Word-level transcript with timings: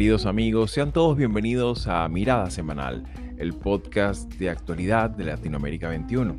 Queridos 0.00 0.24
amigos, 0.24 0.70
sean 0.70 0.92
todos 0.92 1.14
bienvenidos 1.14 1.86
a 1.86 2.08
Mirada 2.08 2.50
Semanal, 2.50 3.04
el 3.36 3.52
podcast 3.52 4.32
de 4.36 4.48
actualidad 4.48 5.10
de 5.10 5.24
Latinoamérica 5.24 5.90
21. 5.90 6.36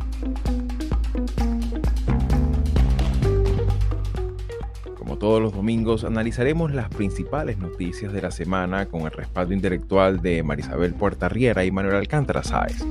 Como 4.98 5.20
todos 5.20 5.40
los 5.40 5.54
domingos, 5.54 6.04
analizaremos 6.06 6.74
las 6.74 6.90
principales 6.90 7.60
noticias 7.60 8.12
de 8.12 8.24
la 8.24 8.32
semana 8.32 8.88
con 8.88 9.02
el 9.02 9.12
respaldo 9.12 9.54
intelectual 9.54 10.24
de 10.24 10.42
Marisabel 10.42 10.96
Puerta 10.96 11.30
Riera 11.30 11.64
y 11.64 11.70
Manuel 11.70 11.98
Alcántara 11.98 12.42
Sáez. 12.42 12.84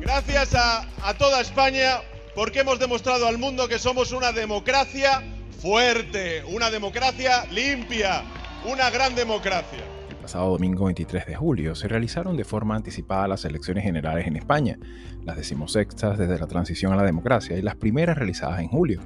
Gracias 0.00 0.56
a, 0.56 0.88
a 1.08 1.14
toda 1.16 1.40
España 1.40 2.00
porque 2.34 2.62
hemos 2.62 2.80
demostrado 2.80 3.28
al 3.28 3.38
mundo 3.38 3.68
que 3.68 3.78
somos 3.78 4.10
una 4.10 4.32
democracia 4.32 5.22
fuerte, 5.56 6.42
una 6.52 6.70
democracia 6.70 7.46
limpia, 7.50 8.22
una 8.70 8.90
gran 8.90 9.14
democracia. 9.14 9.84
El 10.08 10.16
pasado 10.16 10.50
domingo 10.50 10.84
23 10.84 11.26
de 11.26 11.34
julio 11.34 11.74
se 11.74 11.88
realizaron 11.88 12.36
de 12.36 12.44
forma 12.44 12.76
anticipada 12.76 13.26
las 13.28 13.44
elecciones 13.44 13.84
generales 13.84 14.26
en 14.26 14.36
España, 14.36 14.78
las 15.24 15.36
decimosextas 15.36 16.18
desde 16.18 16.38
la 16.38 16.46
transición 16.46 16.92
a 16.92 16.96
la 16.96 17.04
democracia 17.04 17.56
y 17.56 17.62
las 17.62 17.76
primeras 17.76 18.18
realizadas 18.18 18.60
en 18.60 18.68
julio. 18.68 19.00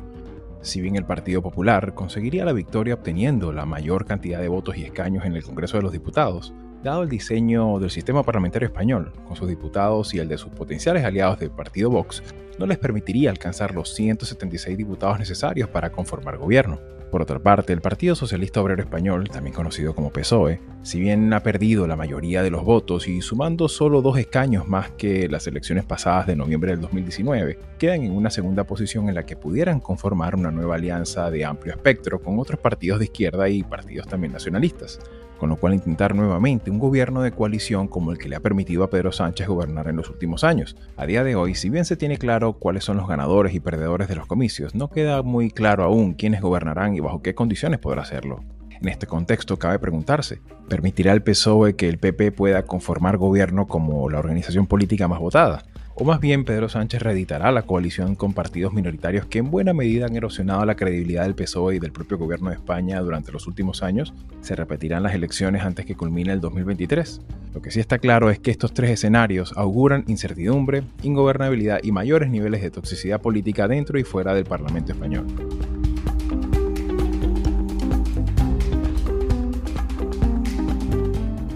Si 0.63 0.81
bien 0.81 0.97
el 0.97 1.05
Partido 1.05 1.41
Popular 1.41 1.95
conseguiría 1.95 2.45
la 2.45 2.53
victoria 2.53 2.95
obteniendo 2.95 3.53
la 3.53 3.65
mayor 3.65 4.05
cantidad 4.05 4.41
de 4.41 4.49
votos 4.49 4.77
y 4.77 4.85
escaños 4.85 5.25
en 5.25 5.35
el 5.35 5.45
Congreso 5.45 5.77
de 5.77 5.85
los 5.85 5.93
Diputados, 5.93 6.53
dado 6.83 7.03
el 7.03 7.09
diseño 7.09 7.79
del 7.79 7.91
sistema 7.91 8.23
parlamentario 8.23 8.69
español, 8.69 9.13
con 9.27 9.37
sus 9.37 9.49
diputados 9.49 10.15
y 10.15 10.19
el 10.19 10.29
de 10.29 10.39
sus 10.39 10.51
potenciales 10.51 11.05
aliados 11.05 11.39
del 11.39 11.51
partido 11.51 11.91
Vox, 11.91 12.23
no 12.61 12.67
les 12.67 12.77
permitiría 12.77 13.31
alcanzar 13.31 13.75
los 13.75 13.95
176 13.95 14.77
diputados 14.77 15.19
necesarios 15.19 15.71
para 15.71 15.91
conformar 15.91 16.37
gobierno. 16.37 16.79
Por 17.11 17.23
otra 17.23 17.39
parte, 17.39 17.73
el 17.73 17.81
Partido 17.81 18.15
Socialista 18.15 18.61
Obrero 18.61 18.83
Español, 18.83 19.31
también 19.31 19.55
conocido 19.55 19.95
como 19.95 20.11
PSOE, 20.11 20.61
si 20.83 21.01
bien 21.01 21.33
ha 21.33 21.41
perdido 21.41 21.87
la 21.87 21.97
mayoría 21.97 22.43
de 22.43 22.51
los 22.51 22.63
votos 22.63 23.09
y 23.09 23.23
sumando 23.23 23.67
solo 23.69 24.03
dos 24.03 24.19
escaños 24.19 24.69
más 24.69 24.91
que 24.91 25.27
las 25.29 25.47
elecciones 25.47 25.85
pasadas 25.85 26.27
de 26.27 26.37
noviembre 26.37 26.71
del 26.71 26.83
2019, 26.83 27.59
quedan 27.79 28.03
en 28.03 28.13
una 28.13 28.31
segunda 28.31 28.65
posición 28.65 29.09
en 29.09 29.15
la 29.15 29.25
que 29.25 29.37
pudieran 29.37 29.81
conformar 29.81 30.37
una 30.37 30.51
nueva 30.51 30.77
alianza 30.77 31.31
de 31.31 31.47
amplio 31.47 31.73
espectro 31.73 32.21
con 32.21 32.39
otros 32.39 32.61
partidos 32.61 32.99
de 32.99 33.07
izquierda 33.07 33.49
y 33.49 33.63
partidos 33.63 34.07
también 34.07 34.35
nacionalistas 34.35 35.01
con 35.41 35.49
lo 35.49 35.57
cual 35.57 35.73
intentar 35.73 36.15
nuevamente 36.15 36.71
un 36.71 36.79
gobierno 36.79 37.23
de 37.23 37.33
coalición 37.33 37.89
como 37.89 38.13
el 38.13 38.19
que 38.19 38.29
le 38.29 38.37
ha 38.37 38.41
permitido 38.41 38.85
a 38.85 38.91
Pedro 38.91 39.11
Sánchez 39.11 39.49
gobernar 39.49 39.89
en 39.89 39.97
los 39.97 40.11
últimos 40.11 40.45
años. 40.45 40.77
A 40.99 41.07
día 41.07 41.25
de 41.25 41.35
hoy, 41.35 41.55
si 41.55 41.71
bien 41.71 41.87
se 41.87 41.97
tiene 41.97 42.19
claro 42.19 42.50
cuáles 42.55 42.85
son 42.85 42.97
los 42.97 43.09
ganadores 43.09 43.55
y 43.55 43.61
perdedores 43.61 44.09
de 44.09 44.17
los 44.17 44.27
comicios, 44.27 44.75
no 44.75 44.89
queda 44.89 45.23
muy 45.23 45.51
claro 45.51 45.85
aún 45.85 46.15
quiénes 46.15 46.41
gobernarán 46.41 46.95
y 46.95 47.01
bajo 47.01 47.23
qué 47.23 47.35
condiciones 47.35 47.79
podrá 47.79 48.03
hacerlo. 48.03 48.41
En 48.81 48.89
este 48.89 49.07
contexto 49.07 49.59
cabe 49.59 49.79
preguntarse, 49.79 50.41
¿permitirá 50.69 51.13
el 51.13 51.23
PSOE 51.23 51.77
que 51.77 51.89
el 51.89 51.99
PP 51.99 52.33
pueda 52.33 52.65
conformar 52.65 53.19
gobierno 53.19 53.67
como 53.67 54.09
la 54.09 54.19
organización 54.19 54.67
política 54.67 55.07
más 55.07 55.19
votada? 55.19 55.65
O 56.03 56.05
más 56.05 56.19
bien 56.19 56.47
Pedro 56.47 56.71
Sánchez 56.71 57.03
reeditará 57.03 57.53
la 57.53 57.65
coalición 57.65 58.15
con 58.15 58.33
partidos 58.33 58.73
minoritarios 58.73 59.27
que 59.27 59.39
en 59.39 59.51
buena 59.51 59.75
medida 59.75 60.07
han 60.07 60.17
erosionado 60.17 60.65
la 60.65 60.75
credibilidad 60.75 61.25
del 61.25 61.35
PSOE 61.35 61.75
y 61.75 61.79
del 61.79 61.93
propio 61.93 62.17
gobierno 62.17 62.49
de 62.49 62.57
España 62.57 62.99
durante 63.03 63.33
los 63.33 63.47
últimos 63.47 63.83
años. 63.83 64.15
Se 64.41 64.57
repetirán 64.57 65.03
las 65.03 65.15
elecciones 65.15 65.63
antes 65.63 65.85
que 65.85 65.97
culmine 65.97 66.33
el 66.33 66.41
2023. 66.41 67.21
Lo 67.53 67.61
que 67.61 67.71
sí 67.71 67.81
está 67.81 67.99
claro 67.99 68.31
es 68.31 68.39
que 68.39 68.51
estos 68.51 68.73
tres 68.73 68.89
escenarios 68.89 69.53
auguran 69.59 70.05
incertidumbre, 70.07 70.85
ingobernabilidad 71.03 71.81
y 71.83 71.93
mayores 71.93 72.31
niveles 72.31 72.63
de 72.63 72.71
toxicidad 72.71 73.21
política 73.21 73.69
dentro 73.69 73.99
y 73.99 74.03
fuera 74.03 74.33
del 74.33 74.47
Parlamento 74.47 74.93
español. 74.93 75.27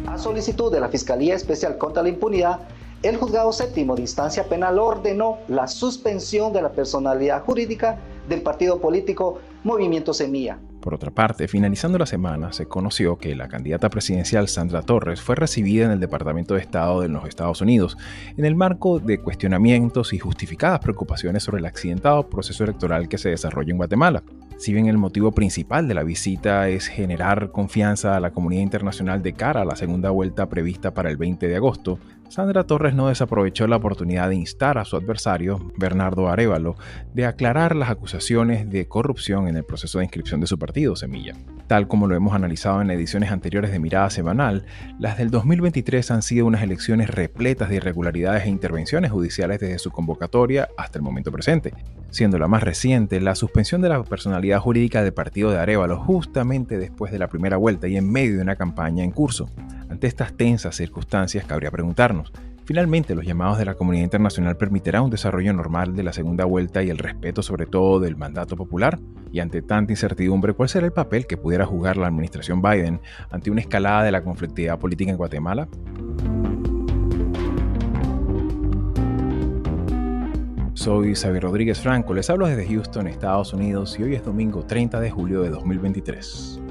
A 0.07 0.19
solicitud 0.19 0.71
de 0.71 0.81
la 0.81 0.91
Fiscalía 0.91 1.35
Especial 1.35 1.79
contra 1.79 2.03
la 2.03 2.11
Impunidad, 2.11 2.61
el 3.05 3.19
juzgado 3.19 3.53
séptimo 3.53 3.95
de 3.95 4.01
instancia 4.01 4.45
penal 4.49 4.79
ordenó 4.79 5.37
la 5.47 5.67
suspensión 5.67 6.55
de 6.55 6.63
la 6.63 6.73
personalidad 6.73 7.45
jurídica 7.45 7.99
del 8.29 8.41
partido 8.41 8.81
político 8.81 9.41
Movimiento 9.63 10.15
Semilla. 10.15 10.59
Por 10.81 10.95
otra 10.95 11.11
parte, 11.11 11.47
finalizando 11.47 11.99
la 11.99 12.07
semana, 12.07 12.53
se 12.53 12.67
conoció 12.67 13.17
que 13.17 13.35
la 13.35 13.49
candidata 13.49 13.91
presidencial 13.91 14.49
Sandra 14.49 14.83
Torres 14.83 15.21
fue 15.21 15.35
recibida 15.35 15.85
en 15.85 15.91
el 15.91 16.01
Departamento 16.01 16.55
de 16.55 16.61
Estado 16.61 17.03
de 17.03 17.09
los 17.09 17.27
Estados 17.27 17.61
Unidos 17.61 17.97
en 18.37 18.47
el 18.47 18.55
marco 18.55 18.99
de 19.01 19.19
cuestionamientos 19.19 20.15
y 20.15 20.19
justificadas 20.19 20.81
preocupaciones 20.81 21.43
sobre 21.43 21.61
el 21.61 21.67
accidentado 21.67 22.29
proceso 22.29 22.65
electoral 22.65 23.09
que 23.09 23.19
se 23.19 23.31
desarrolla 23.31 23.71
en 23.71 23.79
Guatemala. 23.79 24.23
Si 24.57 24.73
bien 24.73 24.87
el 24.87 24.99
motivo 24.99 25.33
principal 25.33 25.89
de 25.89 25.95
la 25.95 26.05
visita 26.05 26.69
es 26.69 26.87
generar 26.87 27.51
confianza 27.51 28.17
a 28.17 28.21
la 28.21 28.31
comunidad 28.31 28.63
internacional 28.63 29.23
de 29.23 29.33
cara 29.33 29.63
a 29.63 29.65
la 29.65 29.77
segunda 29.77 30.11
vuelta 30.11 30.49
prevista 30.49 30.95
para 30.95 31.11
el 31.11 31.17
20 31.17 31.49
de 31.49 31.57
agosto, 31.57 31.99
Sandra 32.29 32.65
Torres 32.65 32.95
no 32.95 33.09
desaprovechó 33.09 33.67
la 33.67 33.77
oportunidad 33.77 34.29
de 34.29 34.35
instar 34.35 34.79
a 34.79 34.85
su 34.85 34.97
adversario, 34.97 35.73
Bernardo 35.77 36.29
Arevalo, 36.29 36.75
de 37.13 37.27
aclarar 37.27 37.77
las 37.77 37.91
acusaciones 37.91 38.69
de 38.71 38.89
corrupción 38.89 39.47
en 39.47 39.57
el 39.57 39.65
proceso 39.65 39.99
de 39.99 40.05
inscripción 40.05 40.41
de 40.41 40.47
su 40.47 40.59
partido, 40.59 40.97
Semilla. 40.97 41.35
Tal 41.69 41.87
como 41.87 42.07
lo 42.07 42.17
hemos 42.17 42.35
analizado 42.35 42.83
en 42.83 42.91
ediciones 42.91 43.31
anteriores 43.31 43.71
de 43.71 43.79
Mirada 43.79 44.11
Semanal, 44.11 44.67
las 44.99 45.17
del 45.17 45.31
2023 45.31 46.11
han 46.11 46.23
sido 46.23 46.47
unas 46.47 46.63
elecciones 46.63 47.09
repletas 47.09 47.69
de 47.69 47.77
irregularidades 47.77 48.45
e 48.45 48.49
intervenciones 48.49 49.13
judiciales 49.13 49.61
desde 49.61 49.79
su 49.79 49.91
convocatoria 49.91 50.69
hasta 50.77 50.99
el 50.99 51.03
momento 51.03 51.31
presente, 51.31 51.73
siendo 52.11 52.39
la 52.39 52.49
más 52.49 52.63
reciente 52.63 53.21
la 53.21 53.35
suspensión 53.35 53.81
de 53.81 53.91
la 53.91 54.03
personalidad 54.03 54.61
jurídica 54.61 55.03
del 55.03 55.15
partido 55.15 55.51
de 55.51 55.59
Arevalo 55.59 55.99
justamente 56.01 56.79
después 56.79 57.13
de 57.13 57.19
la 57.19 57.29
primera 57.29 57.57
vuelta 57.57 57.87
y 57.87 57.97
en 57.97 58.11
medio 58.11 58.37
de 58.37 58.43
una 58.43 58.57
campaña 58.57 59.05
en 59.05 59.13
curso. 59.13 59.49
Ante 59.95 60.09
estas 60.09 60.37
tensas 60.37 60.75
circunstancias, 60.75 61.45
cabría 61.45 61.71
preguntarnos, 61.71 62.33
Finalmente, 62.65 63.15
los 63.15 63.25
llamados 63.25 63.59
de 63.59 63.65
la 63.65 63.75
comunidad 63.75 64.03
internacional 64.03 64.57
permitirán 64.57 65.05
un 65.05 65.11
desarrollo 65.11 65.53
normal 65.53 65.95
de 65.95 66.03
la 66.03 66.13
segunda 66.13 66.45
vuelta 66.47 66.83
y 66.83 66.91
el 66.91 66.99
respeto 66.99 67.43
sobre 67.43 67.67
todo 67.67 68.01
del 68.01 68.17
mandato 68.17 68.57
popular. 68.57 68.99
Y 69.31 69.39
ante 69.39 69.63
tanta 69.63 69.93
incertidumbre, 69.93 70.53
¿cuál 70.55 70.69
será 70.69 70.85
el 70.87 70.93
papel 70.93 71.29
que 71.29 71.37
pudiera 71.37 71.65
jugar 71.65 71.97
la 71.97 72.09
administración 72.09 72.61
Biden 72.61 73.01
ante 73.31 73.53
una 73.53 73.61
escalada 73.61 74.03
de 74.03 74.11
la 74.11 74.25
conflictividad 74.25 74.81
política 74.81 75.13
en 75.13 75.17
Guatemala? 75.17 75.69
Soy 80.73 81.15
Xavier 81.15 81.45
Rodríguez 81.45 81.81
Franco, 81.81 82.15
les 82.15 82.29
hablo 82.31 82.49
desde 82.49 82.67
Houston, 82.67 83.07
Estados 83.07 83.53
Unidos, 83.53 83.97
y 84.01 84.03
hoy 84.03 84.17
es 84.17 84.25
domingo 84.25 84.65
30 84.65 84.99
de 84.99 85.11
julio 85.11 85.43
de 85.43 85.51
2023. 85.51 86.64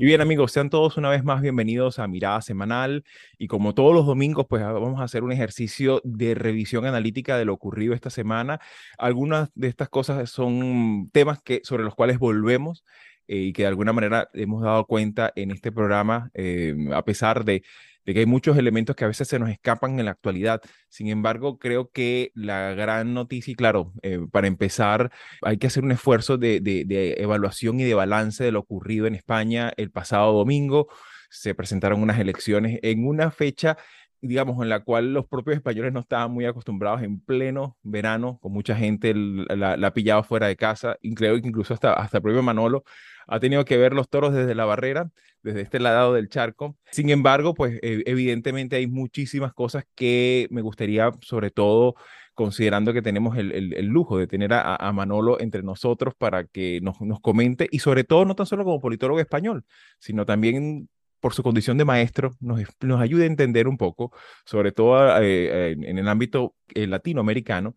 Y 0.00 0.04
bien 0.04 0.20
amigos, 0.20 0.52
sean 0.52 0.70
todos 0.70 0.96
una 0.96 1.08
vez 1.10 1.24
más 1.24 1.42
bienvenidos 1.42 1.98
a 1.98 2.06
Mirada 2.06 2.40
Semanal 2.40 3.04
y 3.36 3.48
como 3.48 3.74
todos 3.74 3.92
los 3.92 4.06
domingos 4.06 4.46
pues 4.48 4.62
vamos 4.62 5.00
a 5.00 5.02
hacer 5.02 5.24
un 5.24 5.32
ejercicio 5.32 6.00
de 6.04 6.36
revisión 6.36 6.86
analítica 6.86 7.36
de 7.36 7.44
lo 7.44 7.52
ocurrido 7.52 7.94
esta 7.94 8.08
semana. 8.08 8.60
Algunas 8.96 9.50
de 9.56 9.66
estas 9.66 9.88
cosas 9.88 10.30
son 10.30 11.10
temas 11.12 11.42
que, 11.42 11.62
sobre 11.64 11.82
los 11.82 11.96
cuales 11.96 12.20
volvemos 12.20 12.84
eh, 13.26 13.38
y 13.38 13.52
que 13.52 13.62
de 13.62 13.68
alguna 13.68 13.92
manera 13.92 14.30
hemos 14.34 14.62
dado 14.62 14.86
cuenta 14.86 15.32
en 15.34 15.50
este 15.50 15.72
programa 15.72 16.30
eh, 16.32 16.76
a 16.94 17.04
pesar 17.04 17.44
de 17.44 17.64
de 18.08 18.14
que 18.14 18.20
hay 18.20 18.26
muchos 18.26 18.56
elementos 18.56 18.96
que 18.96 19.04
a 19.04 19.08
veces 19.08 19.28
se 19.28 19.38
nos 19.38 19.50
escapan 19.50 19.98
en 19.98 20.06
la 20.06 20.12
actualidad. 20.12 20.62
Sin 20.88 21.08
embargo, 21.08 21.58
creo 21.58 21.90
que 21.90 22.32
la 22.34 22.72
gran 22.72 23.12
noticia, 23.12 23.52
y 23.52 23.54
claro, 23.54 23.92
eh, 24.00 24.18
para 24.32 24.46
empezar, 24.46 25.12
hay 25.42 25.58
que 25.58 25.66
hacer 25.66 25.84
un 25.84 25.92
esfuerzo 25.92 26.38
de, 26.38 26.60
de, 26.60 27.16
evaluación 27.18 27.80
y 27.80 27.84
de 27.84 27.92
balance 27.92 28.42
de 28.42 28.50
lo 28.50 28.60
ocurrido 28.60 29.06
en 29.06 29.14
España 29.14 29.74
el 29.76 29.90
pasado 29.90 30.32
domingo. 30.32 30.88
Se 31.28 31.54
presentaron 31.54 32.00
unas 32.00 32.18
elecciones 32.18 32.78
en 32.82 33.06
una 33.06 33.30
fecha 33.30 33.76
digamos, 34.20 34.60
en 34.62 34.70
la 34.70 34.80
cual 34.80 35.12
los 35.12 35.26
propios 35.26 35.56
españoles 35.56 35.92
no 35.92 36.00
estaban 36.00 36.32
muy 36.32 36.46
acostumbrados 36.46 37.02
en 37.02 37.20
pleno 37.20 37.76
verano, 37.82 38.38
con 38.40 38.52
mucha 38.52 38.74
gente 38.74 39.12
la, 39.14 39.76
la 39.76 39.94
pillaba 39.94 40.24
fuera 40.24 40.48
de 40.48 40.56
casa, 40.56 40.96
creo 41.14 41.40
que 41.40 41.46
incluso 41.46 41.74
hasta, 41.74 41.92
hasta 41.92 42.16
el 42.18 42.22
propio 42.22 42.42
Manolo 42.42 42.84
ha 43.28 43.38
tenido 43.38 43.64
que 43.64 43.76
ver 43.76 43.92
los 43.92 44.08
toros 44.08 44.34
desde 44.34 44.54
la 44.54 44.64
barrera, 44.64 45.10
desde 45.42 45.62
este 45.62 45.80
lado 45.80 46.14
del 46.14 46.28
charco. 46.28 46.76
Sin 46.90 47.10
embargo, 47.10 47.54
pues 47.54 47.78
e, 47.82 48.02
evidentemente 48.06 48.76
hay 48.76 48.86
muchísimas 48.86 49.52
cosas 49.52 49.84
que 49.94 50.48
me 50.50 50.62
gustaría, 50.62 51.10
sobre 51.20 51.50
todo 51.50 51.94
considerando 52.34 52.92
que 52.92 53.02
tenemos 53.02 53.36
el, 53.36 53.52
el, 53.52 53.86
lujo 53.86 54.16
de 54.16 54.28
tener 54.28 54.52
a, 54.52 54.92
Manolo 54.92 55.40
entre 55.40 55.64
nosotros 55.64 56.14
para 56.16 56.44
que 56.44 56.80
nos, 56.80 57.00
nos 57.00 57.18
comente 57.18 57.66
y 57.72 57.80
sobre 57.80 58.04
todo 58.04 58.24
no 58.24 58.36
tan 58.36 58.46
solo 58.46 58.62
como 58.62 58.80
politólogo 58.80 59.18
español, 59.18 59.64
sino 59.98 60.24
también 60.24 60.88
por 61.20 61.34
su 61.34 61.42
condición 61.42 61.78
de 61.78 61.84
maestro, 61.84 62.36
nos, 62.40 62.60
nos 62.80 63.00
ayude 63.00 63.24
a 63.24 63.26
entender 63.26 63.66
un 63.66 63.76
poco, 63.76 64.12
sobre 64.44 64.72
todo 64.72 65.20
eh, 65.20 65.72
en 65.72 65.98
el 65.98 66.08
ámbito 66.08 66.54
eh, 66.74 66.86
latinoamericano, 66.86 67.74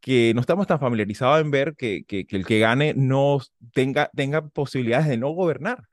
que 0.00 0.32
no 0.34 0.40
estamos 0.40 0.66
tan 0.66 0.80
familiarizados 0.80 1.40
en 1.40 1.50
ver 1.50 1.74
que, 1.76 2.04
que, 2.04 2.26
el 2.30 2.46
que 2.46 2.60
gane 2.60 2.94
no 2.94 3.40
tenga, 3.72 4.10
tenga 4.14 4.46
posibilidades 4.48 5.08
de 5.08 5.18
no 5.18 5.30
gobernar. 5.30 5.87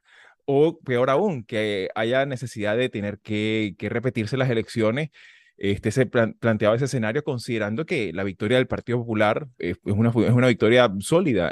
O 0.45 0.79
peor 0.79 1.09
aún, 1.09 1.43
que 1.43 1.89
haya 1.95 2.25
necesidad 2.25 2.77
de 2.77 2.89
tener 2.89 3.19
que, 3.19 3.75
repetirse 3.79 4.37
las 4.37 4.49
elecciones 4.49 5.09
este, 5.57 5.91
se 5.91 6.05
planteaba 6.05 6.75
ese 6.75 6.85
escenario 6.85 7.23
considerando 7.23 7.85
que 7.85 8.11
la 8.11 8.23
victoria 8.23 8.57
del 8.57 8.67
Partido 8.67 8.99
Popular 8.99 9.47
es, 9.57 9.77
una, 9.85 10.09
es 10.09 10.33
una 10.33 10.47
victoria 10.47 10.91
sólida, 10.99 11.51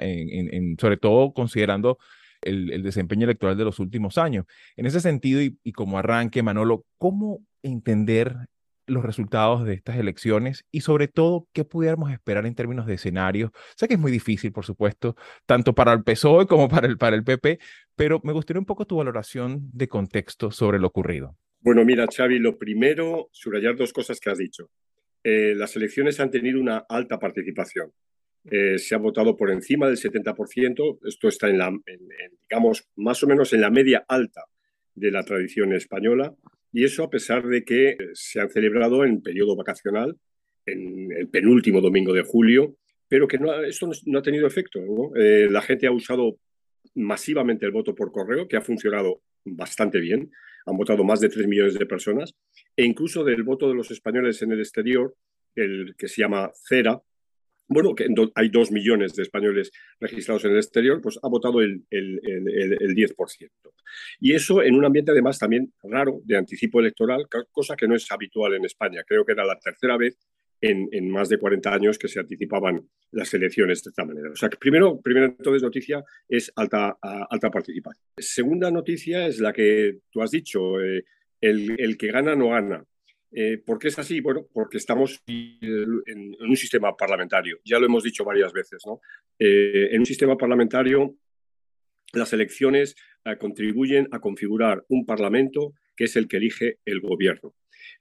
sobre 0.77 0.97
todo 0.97 1.33
considerando 1.33 1.97
el, 2.41 2.83
desempeño 2.83 3.23
electoral 3.23 3.57
de 3.57 3.63
los 3.63 3.79
últimos 3.79 4.17
años. 4.17 4.45
En 4.75 4.85
ese 4.85 4.99
sentido, 4.99 5.41
y, 5.41 5.57
y 5.63 5.71
como 5.71 5.97
arranque, 5.97 6.43
Manolo, 6.43 6.85
¿cómo 6.97 7.39
entender 7.61 8.35
los 8.85 9.03
resultados 9.03 9.65
de 9.65 9.73
estas 9.73 9.97
elecciones 9.97 10.65
y 10.71 10.81
sobre 10.81 11.07
todo 11.07 11.47
qué 11.53 11.65
pudiéramos 11.65 12.11
esperar 12.11 12.45
en 12.45 12.55
términos 12.55 12.85
de 12.85 12.95
escenarios. 12.95 13.51
Sé 13.75 13.87
que 13.87 13.95
es 13.95 13.99
muy 13.99 14.11
difícil, 14.11 14.51
por 14.51 14.65
supuesto, 14.65 15.15
tanto 15.45 15.73
para 15.73 15.93
el 15.93 16.03
PSOE 16.03 16.47
como 16.47 16.67
para 16.69 16.87
el, 16.87 16.97
para 16.97 17.15
el 17.15 17.23
PP, 17.23 17.59
pero 17.95 18.19
me 18.23 18.33
gustaría 18.33 18.59
un 18.59 18.65
poco 18.65 18.85
tu 18.85 18.97
valoración 18.97 19.69
de 19.71 19.87
contexto 19.87 20.51
sobre 20.51 20.79
lo 20.79 20.87
ocurrido. 20.87 21.37
Bueno, 21.59 21.85
mira, 21.85 22.05
Xavi, 22.07 22.39
lo 22.39 22.57
primero, 22.57 23.29
subrayar 23.31 23.75
dos 23.75 23.93
cosas 23.93 24.19
que 24.19 24.29
has 24.29 24.37
dicho. 24.37 24.69
Eh, 25.23 25.53
las 25.55 25.75
elecciones 25.75 26.19
han 26.19 26.29
tenido 26.29 26.59
una 26.59 26.79
alta 26.89 27.17
participación. 27.17 27.91
Eh, 28.51 28.77
se 28.77 28.93
ha 28.93 28.97
votado 28.97 29.37
por 29.37 29.49
encima 29.49 29.87
del 29.87 29.97
70%. 29.97 30.99
Esto 31.07 31.27
está 31.29 31.47
en 31.47 31.57
la, 31.57 31.71
digamos, 32.49 32.89
más 32.97 33.23
o 33.23 33.27
menos 33.27 33.53
en 33.53 33.61
la 33.61 33.69
media 33.69 34.03
alta 34.07 34.43
de 34.95 35.11
la 35.11 35.23
tradición 35.23 35.73
española. 35.73 36.33
Y 36.73 36.83
eso 36.83 37.03
a 37.03 37.09
pesar 37.09 37.47
de 37.47 37.63
que 37.63 37.95
se 38.13 38.41
han 38.41 38.49
celebrado 38.49 39.05
en 39.05 39.21
periodo 39.21 39.55
vacacional, 39.55 40.17
en 40.65 41.11
el 41.11 41.29
penúltimo 41.29 41.81
domingo 41.81 42.13
de 42.13 42.23
julio, 42.23 42.75
pero 43.07 43.27
que 43.27 43.37
no, 43.37 43.63
esto 43.63 43.89
no, 44.07 44.19
ha 44.19 44.23
tenido 44.23 44.47
efecto. 44.47 44.79
Eh, 45.15 45.47
la 45.49 45.61
gente 45.61 45.85
ha 45.85 45.91
usado 45.91 46.39
masivamente 46.95 47.65
el 47.65 47.71
voto 47.71 47.93
por 47.93 48.11
correo, 48.11 48.47
que 48.47 48.57
ha 48.57 48.61
funcionado 48.61 49.21
bastante 49.45 49.99
bien. 49.99 50.31
Han 50.65 50.77
votado 50.77 51.03
más 51.03 51.19
de 51.19 51.29
3 51.29 51.47
millones 51.47 51.75
de 51.75 51.85
personas. 51.85 52.33
E 52.75 52.83
incluso 52.83 53.23
del 53.23 53.43
voto 53.43 53.67
de 53.67 53.75
los 53.75 53.91
españoles 53.91 54.41
en 54.41 54.51
el 54.51 54.59
exterior, 54.59 55.15
el 55.55 55.95
que 55.95 56.07
se 56.07 56.21
llama 56.21 56.51
CERA, 56.67 56.99
bueno, 57.67 57.95
que 57.95 58.07
hay 58.35 58.49
dos 58.49 58.71
millones 58.71 59.13
de 59.13 59.23
españoles 59.23 59.71
registrados 59.99 60.45
en 60.45 60.51
el 60.51 60.57
exterior, 60.57 61.01
pues 61.01 61.19
ha 61.21 61.27
votado 61.27 61.61
el, 61.61 61.83
el, 61.89 62.19
el, 62.23 62.95
10%. 62.95 63.49
Y 64.19 64.33
eso 64.33 64.61
en 64.61 64.75
un 64.75 64.85
ambiente 64.85 65.11
además 65.11 65.39
también 65.39 65.73
raro 65.83 66.21
de 66.25 66.37
anticipo 66.37 66.79
electoral, 66.79 67.27
cosa 67.51 67.75
que 67.75 67.87
no 67.87 67.95
es 67.95 68.11
habitual 68.11 68.53
en 68.55 68.65
España. 68.65 69.03
Creo 69.07 69.25
que 69.25 69.31
era 69.31 69.45
la 69.45 69.57
tercera 69.59 69.97
vez 69.97 70.17
en, 70.61 70.87
en, 70.91 71.09
más 71.09 71.29
de 71.29 71.37
40 71.37 71.73
años 71.73 71.97
que 71.97 72.07
se 72.07 72.19
anticipaban 72.19 72.87
las 73.11 73.33
elecciones 73.33 73.83
de 73.83 73.89
esta 73.89 74.05
manera. 74.05 74.31
O 74.31 74.35
sea, 74.35 74.49
que 74.49 74.57
primero, 74.57 74.99
primero 75.01 75.27
entonces 75.27 75.61
noticia 75.61 76.03
es 76.27 76.51
alta, 76.55 76.97
alta 77.01 77.49
participación. 77.49 78.03
Segunda 78.17 78.71
noticia 78.71 79.27
es 79.27 79.39
la 79.39 79.51
que 79.51 79.99
tú 80.09 80.21
has 80.21 80.31
dicho, 80.31 80.81
eh, 80.81 81.03
el, 81.41 81.75
el 81.79 81.97
que 81.97 82.11
gana 82.11 82.35
no 82.35 82.49
gana. 82.49 82.83
Eh, 83.35 83.57
¿Por 83.57 83.79
qué 83.79 83.87
es 83.87 83.97
así? 83.97 84.19
Bueno, 84.19 84.47
porque 84.53 84.77
estamos 84.77 85.23
en, 85.25 86.35
un 86.39 86.55
sistema 86.55 86.95
parlamentario. 86.95 87.59
Ya 87.65 87.79
lo 87.79 87.85
hemos 87.87 88.03
dicho 88.03 88.23
varias 88.23 88.53
veces, 88.53 88.83
¿no? 88.85 89.01
Eh, 89.39 89.89
en 89.91 89.99
un 89.99 90.05
sistema 90.05 90.37
parlamentario, 90.37 91.15
las 92.13 92.31
elecciones 92.33 92.95
eh, 93.25 93.35
contribuyen 93.37 94.07
a 94.11 94.19
configurar 94.19 94.85
un 94.87 95.05
parlamento 95.05 95.73
que 95.95 96.05
es 96.05 96.15
el 96.15 96.27
que 96.27 96.37
elige 96.37 96.77
el 96.85 97.01
gobierno. 97.01 97.55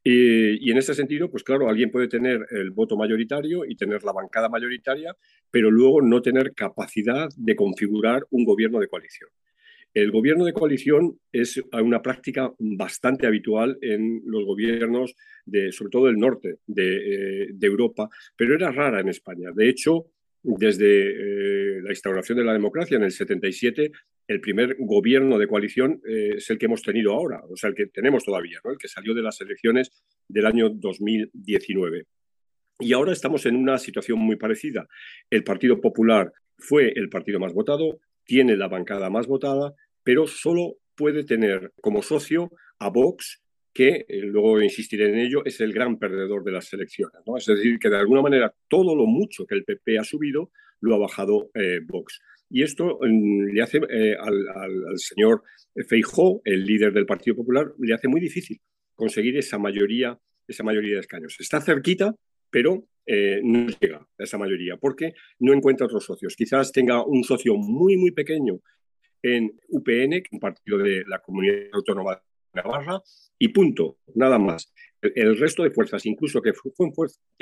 Y, 0.05 0.70
en 0.70 0.79
ese 0.79 0.94
sentido, 0.94 1.31
pues 1.31 1.44
claro, 1.44 1.69
alguien 1.69 1.90
puede 1.90 2.08
tener 2.08 2.46
el 2.50 2.70
voto 2.70 2.96
mayoritario 2.96 3.64
y 3.64 3.76
tener 3.76 4.05
la 4.05 4.12
bancada 4.12 4.49
mayoritaria, 4.49 5.17
pero 5.50 5.70
luego 5.70 6.02
no 6.02 6.23
tener 6.23 6.55
capacidad 6.55 7.28
de 7.37 7.56
configurar 7.56 8.26
un 8.31 8.44
gobierno 8.44 8.81
de 8.81 8.88
coalición. 8.88 9.31
El 9.94 10.10
gobierno 10.10 10.44
de 10.46 10.54
coalición 10.54 11.18
es 11.30 11.62
una 11.72 12.00
práctica 12.00 12.52
bastante 12.58 13.26
habitual 13.26 13.78
en 13.82 14.22
los 14.24 14.44
gobiernos, 14.44 15.14
de, 15.44 15.70
sobre 15.70 15.90
todo 15.90 16.06
del 16.06 16.18
norte 16.18 16.56
de, 16.66 17.44
eh, 17.44 17.54
Europa, 17.60 18.08
pero 18.34 18.54
era 18.54 18.70
rara 18.70 19.00
en 19.00 19.10
España. 19.10 19.50
De 19.54 19.68
hecho, 19.68 20.06
desde 20.42 21.10
eh, 21.10 21.82
la 21.82 21.90
instauración 21.90 22.38
de 22.38 22.44
la 22.44 22.54
democracia 22.54 22.96
en 22.96 23.02
el 23.02 23.12
77, 23.12 23.92
el 24.28 24.40
primer 24.40 24.76
gobierno 24.78 25.38
de 25.38 25.46
coalición 25.46 26.00
eh, 26.08 26.34
es 26.36 26.48
el 26.48 26.58
que 26.58 26.66
hemos 26.66 26.82
tenido 26.82 27.12
ahora, 27.12 27.42
o 27.48 27.56
sea, 27.56 27.68
el 27.68 27.76
que 27.76 27.86
tenemos 27.86 28.24
todavía, 28.24 28.60
el 28.64 28.78
que 28.78 28.88
salió 28.88 29.12
de 29.12 29.22
las 29.22 29.40
elecciones 29.42 29.90
del 30.26 30.46
año 30.46 30.70
2019. 30.70 32.06
Y 32.80 32.94
ahora 32.94 33.12
estamos 33.12 33.44
en 33.44 33.56
una 33.56 33.78
situación 33.78 34.18
muy 34.18 34.36
parecida. 34.36 34.88
El 35.28 35.44
Partido 35.44 35.80
Popular 35.80 36.32
fue 36.58 36.92
el 36.96 37.08
partido 37.08 37.38
más 37.38 37.52
votado, 37.52 38.00
tiene 38.32 38.56
la 38.56 38.67
bancada 38.67 39.11
más 39.11 39.26
votada, 39.26 39.75
pero 40.02 40.26
solo 40.26 40.79
puede 40.94 41.23
tener 41.23 41.70
como 41.82 42.00
socio 42.00 42.50
a 42.79 42.88
Vox, 42.88 43.43
que 43.75 44.06
eh, 44.08 44.23
luego 44.23 44.62
insistiré 44.62 45.11
en 45.11 45.19
ello, 45.19 45.44
es 45.44 45.61
el 45.61 45.75
gran 45.75 45.99
perdedor 45.99 46.43
de 46.43 46.52
las 46.52 46.73
elecciones. 46.73 47.20
¿no? 47.26 47.37
Es 47.37 47.44
decir, 47.44 47.79
que 47.79 47.90
de 47.90 47.99
alguna 47.99 48.23
manera 48.23 48.55
todo 48.69 48.96
lo 48.96 49.05
mucho 49.05 49.44
que 49.44 49.55
el 49.55 49.64
PP 49.64 49.99
ha 49.99 50.05
subido 50.05 50.50
lo 50.81 50.94
ha 50.94 50.99
bajado 50.99 51.50
eh, 51.52 51.81
Vox. 51.84 52.23
Y 52.49 52.62
esto 52.62 53.00
mm, 53.02 53.52
le 53.52 53.61
hace 53.61 53.82
eh, 53.90 54.17
al, 54.19 54.99
señor 54.99 55.43
Feijó, 55.87 56.40
el 56.46 56.64
líder 56.64 56.94
del 56.94 57.05
Partido 57.05 57.37
Popular, 57.37 57.75
le 57.81 57.93
hace 57.93 58.08
muy 58.08 58.23
difícil 58.23 58.62
conseguir 58.94 59.37
esa 59.37 59.58
mayoría, 59.58 60.19
esa 60.49 60.62
mayoría 60.62 60.94
de 60.94 61.00
escaños. 61.00 61.37
Está 61.38 61.61
cerquita, 61.61 62.14
pero 62.52 62.87
no 63.43 63.66
llega 63.81 63.99
a 63.99 64.22
esa 64.22 64.38
mayoría 64.38 64.76
porque 64.76 65.14
no 65.40 65.52
encuentra 65.52 65.87
otros 65.87 66.04
socios. 66.04 66.37
Quizás 66.37 66.70
tenga 66.70 67.04
un 67.04 67.25
socio 67.25 67.56
muy, 67.56 67.96
muy 67.96 68.12
pequeño 68.12 68.60
en 69.22 69.58
UPN, 69.69 70.22
un 70.32 70.40
partido 70.40 70.78
de 70.78 71.04
la 71.06 71.20
Comunidad 71.20 71.69
Autónoma 71.72 72.14
de 72.14 72.62
Navarra, 72.62 73.00
y 73.38 73.49
punto, 73.49 73.99
nada 74.14 74.38
más. 74.38 74.72
El, 75.00 75.37
resto 75.37 75.62
de 75.62 75.70
fuerzas, 75.70 76.06
incluso 76.06 76.40
que, 76.43 76.52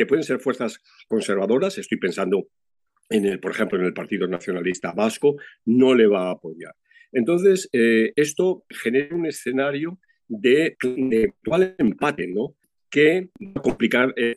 pueden 0.07 0.23
ser 0.23 0.41
fuerzas 0.41 0.81
conservadoras, 1.09 1.77
estoy 1.79 1.99
pensando 1.99 2.49
en 3.09 3.27
el, 3.27 3.41
por 3.41 3.51
ejemplo, 3.51 3.79
en 3.79 3.85
el 3.85 3.93
Partido 3.93 4.27
Nacionalista 4.27 4.93
Vasco, 4.93 5.37
no 5.67 5.95
le 5.95 6.07
va 6.07 6.29
a 6.29 6.33
apoyar. 6.33 6.75
Entonces, 7.12 7.69
eh, 7.73 8.12
esto 8.17 8.65
genera 8.71 9.15
un 9.15 9.27
escenario 9.27 9.99
de, 10.29 10.77
actual 11.27 11.75
empate, 11.77 12.29
¿no? 12.29 12.55
Que 12.91 13.31
va 13.41 13.61
a 13.61 13.63
complicar 13.63 14.13
el, 14.17 14.37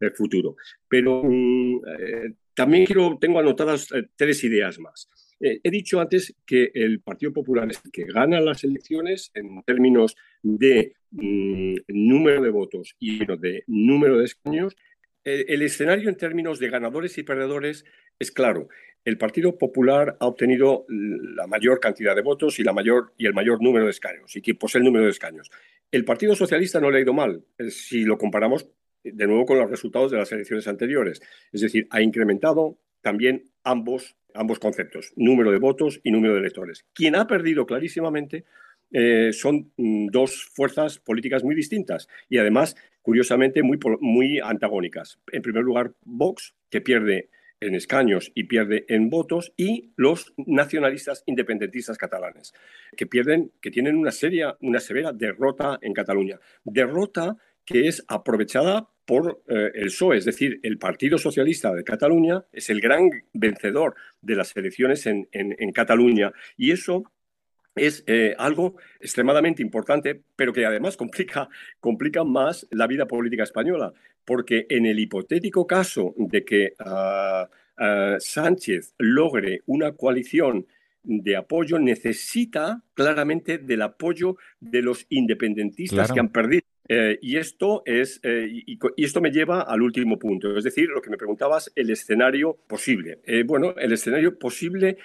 el 0.00 0.12
futuro. 0.12 0.56
Pero 0.88 1.22
mm, 1.24 1.80
eh, 1.98 2.32
también 2.54 2.84
quiero, 2.84 3.18
tengo 3.20 3.38
anotadas 3.38 3.90
eh, 3.92 4.08
tres 4.16 4.42
ideas 4.44 4.78
más. 4.78 5.08
Eh, 5.40 5.60
he 5.62 5.70
dicho 5.70 6.00
antes 6.00 6.34
que 6.46 6.70
el 6.74 7.00
Partido 7.00 7.32
Popular 7.32 7.68
es 7.70 7.80
el 7.84 7.90
que 7.90 8.04
gana 8.04 8.40
las 8.40 8.64
elecciones 8.64 9.30
en 9.34 9.62
términos 9.64 10.16
de 10.42 10.94
mm, 11.10 11.74
número 11.88 12.42
de 12.42 12.50
votos 12.50 12.96
y 12.98 13.24
de 13.24 13.64
número 13.66 14.18
de 14.18 14.24
escaños. 14.24 14.76
el 15.24 15.62
escenario 15.62 16.08
en 16.08 16.16
términos 16.16 16.60
de 16.60 16.70
ganadores 16.70 17.18
y 17.18 17.24
perdedores 17.24 17.84
es 18.18 18.30
claro. 18.30 18.68
El 19.04 19.18
Partido 19.18 19.56
Popular 19.56 20.16
ha 20.18 20.26
obtenido 20.26 20.84
la 20.88 21.46
mayor 21.46 21.78
cantidad 21.78 22.16
de 22.16 22.22
votos 22.22 22.58
y, 22.58 22.64
la 22.64 22.72
mayor, 22.72 23.12
y 23.16 23.26
el 23.26 23.34
mayor 23.34 23.62
número 23.62 23.84
de 23.84 23.92
escaños, 23.92 24.34
y 24.34 24.42
que 24.42 24.56
posee 24.56 24.80
el 24.80 24.84
número 24.84 25.04
de 25.04 25.12
escaños. 25.12 25.48
El 25.90 26.04
Partido 26.04 26.34
Socialista 26.34 26.80
no 26.80 26.90
le 26.90 26.98
ha 26.98 27.02
ido 27.02 27.12
mal, 27.12 27.44
eh, 27.58 27.70
si 27.70 28.02
lo 28.02 28.18
comparamos 28.18 28.68
de 29.04 29.26
nuevo 29.26 29.46
con 29.46 29.58
los 29.58 29.70
resultados 29.70 30.10
de 30.10 30.18
las 30.18 30.32
elecciones 30.32 30.66
anteriores. 30.66 31.20
Es 31.52 31.60
decir, 31.60 31.86
ha 31.90 32.02
incrementado 32.02 32.78
también 33.02 33.50
ambos 33.62 34.16
ambos 34.36 34.58
conceptos, 34.58 35.12
número 35.16 35.50
de 35.50 35.58
votos 35.58 36.00
y 36.02 36.10
número 36.10 36.34
de 36.34 36.40
electores. 36.40 36.84
Quien 36.92 37.16
ha 37.16 37.26
perdido 37.26 37.66
clarísimamente 37.66 38.44
eh, 38.92 39.32
son 39.32 39.72
mm, 39.76 40.08
dos 40.08 40.44
fuerzas 40.52 40.98
políticas 40.98 41.42
muy 41.42 41.54
distintas 41.54 42.08
y 42.28 42.38
además, 42.38 42.76
curiosamente, 43.02 43.62
muy, 43.62 43.78
muy 44.00 44.38
antagónicas. 44.40 45.18
En 45.32 45.42
primer 45.42 45.64
lugar, 45.64 45.92
Vox, 46.04 46.54
que 46.70 46.80
pierde 46.80 47.30
en 47.60 47.74
escaños 47.74 48.32
y 48.34 48.44
pierde 48.44 48.84
en 48.88 49.08
votos, 49.10 49.52
y 49.56 49.92
los 49.96 50.34
nacionalistas 50.36 51.22
independentistas 51.26 51.98
catalanes, 51.98 52.52
que 52.96 53.06
pierden, 53.06 53.52
que 53.60 53.70
tienen 53.70 53.96
una 53.96 54.12
seria, 54.12 54.56
una 54.60 54.80
severa 54.80 55.12
derrota 55.12 55.78
en 55.80 55.92
Cataluña. 55.92 56.38
Derrota 56.64 57.36
que 57.66 57.88
es 57.88 58.04
aprovechada 58.08 58.88
por 59.04 59.42
eh, 59.48 59.70
el 59.74 59.86
PSOE, 59.86 60.16
es 60.16 60.24
decir, 60.24 60.60
el 60.62 60.78
Partido 60.78 61.18
Socialista 61.18 61.72
de 61.74 61.84
Cataluña 61.84 62.44
es 62.52 62.70
el 62.70 62.80
gran 62.80 63.10
vencedor 63.32 63.94
de 64.22 64.36
las 64.36 64.56
elecciones 64.56 65.06
en, 65.06 65.26
Cataluña 65.72 66.32
y 66.56 66.70
eso 66.70 67.04
es 67.76 68.02
eh, 68.06 68.34
algo 68.38 68.76
extremadamente 69.00 69.62
importante, 69.62 70.22
pero 70.34 70.52
que 70.52 70.66
además 70.66 70.96
complica, 70.96 71.48
complica 71.78 72.24
más 72.24 72.66
la 72.70 72.86
vida 72.86 73.06
política 73.06 73.44
española, 73.44 73.92
porque 74.24 74.66
en 74.68 74.86
el 74.86 74.98
hipotético 74.98 75.66
caso 75.66 76.14
de 76.16 76.44
que 76.44 76.72
ah, 76.80 77.48
Sánchez 78.18 78.94
logre 78.98 79.60
una 79.66 79.92
coalición 79.92 80.66
de 81.02 81.36
apoyo, 81.36 81.78
necesita 81.78 82.82
claramente 82.94 83.58
del 83.58 83.82
apoyo 83.82 84.36
de 84.58 84.82
los 84.82 85.06
independentistas 85.10 86.10
que 86.10 86.18
han 86.18 86.30
perdido 86.30 86.62
eh, 86.88 87.18
y, 87.20 87.36
esto 87.36 87.82
es, 87.84 88.20
eh, 88.22 88.46
y, 88.48 88.78
esto 88.96 89.20
me 89.20 89.30
lleva 89.30 89.62
al 89.62 89.82
último 89.82 90.18
punto, 90.18 90.56
es 90.56 90.64
decir, 90.64 90.88
lo 90.88 91.02
que 91.02 91.10
me 91.10 91.16
preguntabas, 91.16 91.72
el 91.74 91.90
escenario 91.90 92.56
posible. 92.66 93.20
Bueno, 93.44 93.74
el 93.76 93.92
escenario 93.92 94.38
posible 94.38 94.98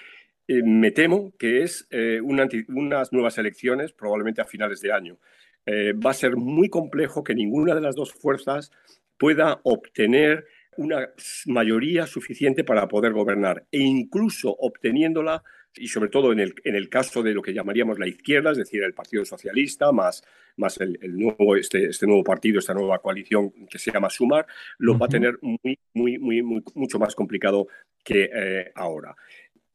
me 0.48 0.92
temo 0.92 1.34
que 1.38 1.64
es 1.64 1.88
unas 2.24 3.14
nuevas 3.14 3.38
elecciones, 3.38 3.94
probablemente 3.94 4.42
a 4.42 4.46
finales 4.46 4.82
de 4.82 4.92
año. 4.92 5.18
eh, 5.66 5.94
va 5.94 6.12
a 6.12 6.16
ser 6.16 6.36
muy 6.36 6.70
complejo 6.70 7.24
que 7.24 7.36
ninguna 7.36 7.76
de 7.76 7.82
las 7.82 7.96
dos 7.96 8.12
fuerzas 8.14 8.72
pueda 9.18 9.62
obtener 9.64 10.46
una 10.78 11.10
mayoría 11.46 12.08
suficiente 12.08 12.64
para 12.64 12.88
poder 12.88 13.14
gobernar 13.14 13.66
e 13.72 13.80
incluso 13.80 14.50
obteniéndola 14.50 15.44
y 15.76 15.88
sobre 15.88 16.10
todo 16.10 16.32
en 16.32 16.40
el, 16.40 16.56
en 16.64 16.76
el 16.76 16.90
caso 16.90 17.24
de 17.24 17.34
lo 17.34 17.42
que 17.42 17.54
llamaríamos 17.54 18.00
la 18.00 18.08
izquierda, 18.08 18.52
es 18.52 18.58
decir, 18.58 18.84
el 18.84 18.94
Partido 18.94 19.24
Socialista, 19.24 19.92
más, 19.92 20.24
más 20.58 20.80
el, 20.82 20.98
nuevo, 21.18 21.56
este, 21.56 21.86
este, 21.86 22.08
nuevo 22.08 22.24
partido, 22.24 22.60
esta 22.60 22.74
nueva 22.74 23.00
coalición 23.00 23.52
que 23.70 23.80
se 23.80 23.92
llama 23.92 24.10
Sumar, 24.10 24.46
lo 24.80 24.98
va 24.98 25.06
a 25.06 25.10
tener 25.10 25.38
muy, 25.42 25.80
muy, 25.94 26.18
muy, 26.20 26.64
mucho 26.76 27.00
más 27.00 27.16
complicado 27.16 27.68
que 28.04 28.30
eh, 28.34 28.72
ahora. 28.76 29.16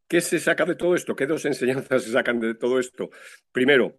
¿Qué 0.08 0.20
se 0.20 0.38
saca 0.38 0.64
de 0.64 0.76
todo 0.76 0.94
esto? 0.94 1.16
¿Qué 1.16 1.26
dos 1.26 1.44
enseñanzas 1.44 2.04
se 2.04 2.12
sacan 2.12 2.40
de 2.40 2.54
todo 2.54 2.78
esto? 2.78 3.10
Primero, 3.52 3.96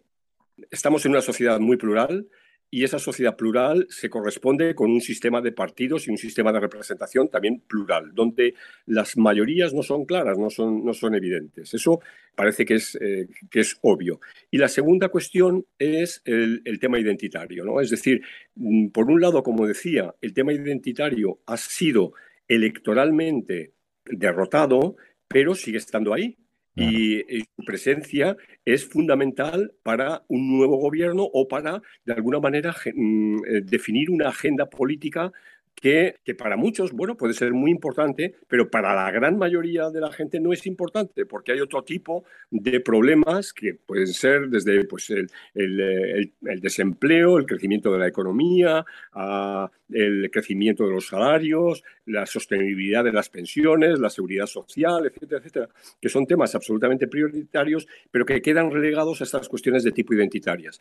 estamos 0.72 1.06
en 1.06 1.12
una 1.12 1.22
sociedad 1.22 1.60
muy 1.60 1.78
plural, 1.78 2.28
y 2.70 2.84
esa 2.84 3.00
sociedad 3.00 3.38
plural 3.38 3.88
se 3.90 4.10
corresponde 4.10 4.76
con 4.76 4.92
un 4.92 5.00
sistema 5.00 5.42
de 5.42 5.54
partidos 5.54 6.08
y 6.08 6.12
un 6.12 6.18
sistema 6.18 6.52
de 6.52 6.60
representación 6.60 7.30
también 7.30 7.62
plural, 7.62 8.14
donde 8.14 8.56
las 8.86 9.16
mayorías 9.16 9.74
no 9.74 9.84
son 9.84 10.06
claras, 10.06 10.38
no 10.38 10.50
son, 10.50 10.84
no 10.84 10.94
son 10.94 11.16
evidentes. 11.16 11.74
Eso 11.74 12.02
parece 12.36 12.66
que 12.66 12.76
es, 12.76 12.98
eh, 13.00 13.28
que 13.50 13.62
es 13.62 13.78
obvio. 13.82 14.20
Y 14.52 14.58
la 14.58 14.68
segunda 14.68 15.08
cuestión 15.08 15.66
es 15.80 16.22
el, 16.26 16.62
el, 16.66 16.80
tema 16.80 17.00
identitario. 17.00 17.64
¿no? 17.64 17.80
Es 17.80 17.90
decir, 17.90 18.22
mm, 18.56 18.90
por 18.90 19.10
un 19.10 19.22
lado, 19.22 19.44
como 19.44 19.66
decía, 19.66 20.14
el 20.22 20.34
tema 20.34 20.52
identitario 20.52 21.40
ha 21.46 21.56
sido 21.56 22.14
electoralmente 22.50 23.72
derrotado, 24.04 24.98
pero 25.28 25.56
sigue 25.56 25.78
estando 25.78 26.14
ahí. 26.14 26.38
Y, 26.80 27.42
su 27.56 27.66
presencia 27.66 28.38
es 28.64 28.86
fundamental 28.86 29.74
para 29.82 30.24
un 30.28 30.56
nuevo 30.56 30.78
gobierno 30.78 31.24
o 31.24 31.48
para, 31.48 31.82
de 32.06 32.14
alguna 32.14 32.40
manera, 32.40 32.76
mm, 32.94 33.38
eh, 33.46 33.62
definir 33.64 34.12
una 34.12 34.30
agenda 34.30 34.70
política 34.70 35.32
que, 35.80 36.16
para 36.38 36.58
muchos, 36.58 36.92
bueno, 36.92 37.16
puede 37.16 37.34
ser 37.34 37.54
muy 37.54 37.70
importante, 37.70 38.36
pero 38.48 38.70
para 38.70 38.96
la 38.96 39.12
gran 39.12 39.38
mayoría 39.38 39.90
de 39.92 40.02
la 40.02 40.12
gente 40.12 40.40
no 40.40 40.52
es 40.52 40.66
importante, 40.66 41.26
porque 41.26 41.52
hay 41.52 41.60
otro 41.60 41.84
tipo 41.84 42.26
de 42.50 42.80
problemas 42.80 43.54
que 43.54 43.76
pueden 43.76 44.08
ser 44.08 44.50
desde 44.50 44.86
pues, 44.86 45.12
el, 45.12 45.30
el, 45.54 46.62
desempleo, 46.62 47.38
el 47.38 47.46
crecimiento 47.46 47.92
de 47.92 48.00
la 48.00 48.08
economía, 48.08 48.84
el 49.90 50.32
crecimiento 50.32 50.86
de 50.86 50.94
los 50.94 51.08
salarios, 51.08 51.84
la 52.08 52.26
sostenibilidad 52.26 53.04
de 53.04 53.14
las 53.14 53.30
pensiones, 53.30 54.00
la 54.00 54.10
seguridad 54.10 54.48
social, 54.48 55.06
etcétera, 55.06 55.40
etcétera, 55.40 55.70
que 56.02 56.10
son 56.10 56.26
temas 56.26 56.56
absolutamente 56.56 57.08
prioritarios, 57.08 57.88
pero 58.10 58.26
que 58.26 58.42
quedan 58.42 58.72
relegados 58.72 59.22
a 59.22 59.26
estas 59.26 59.48
cuestiones 59.48 59.84
de 59.84 59.92
tipo 59.92 60.16
identitarias. 60.16 60.80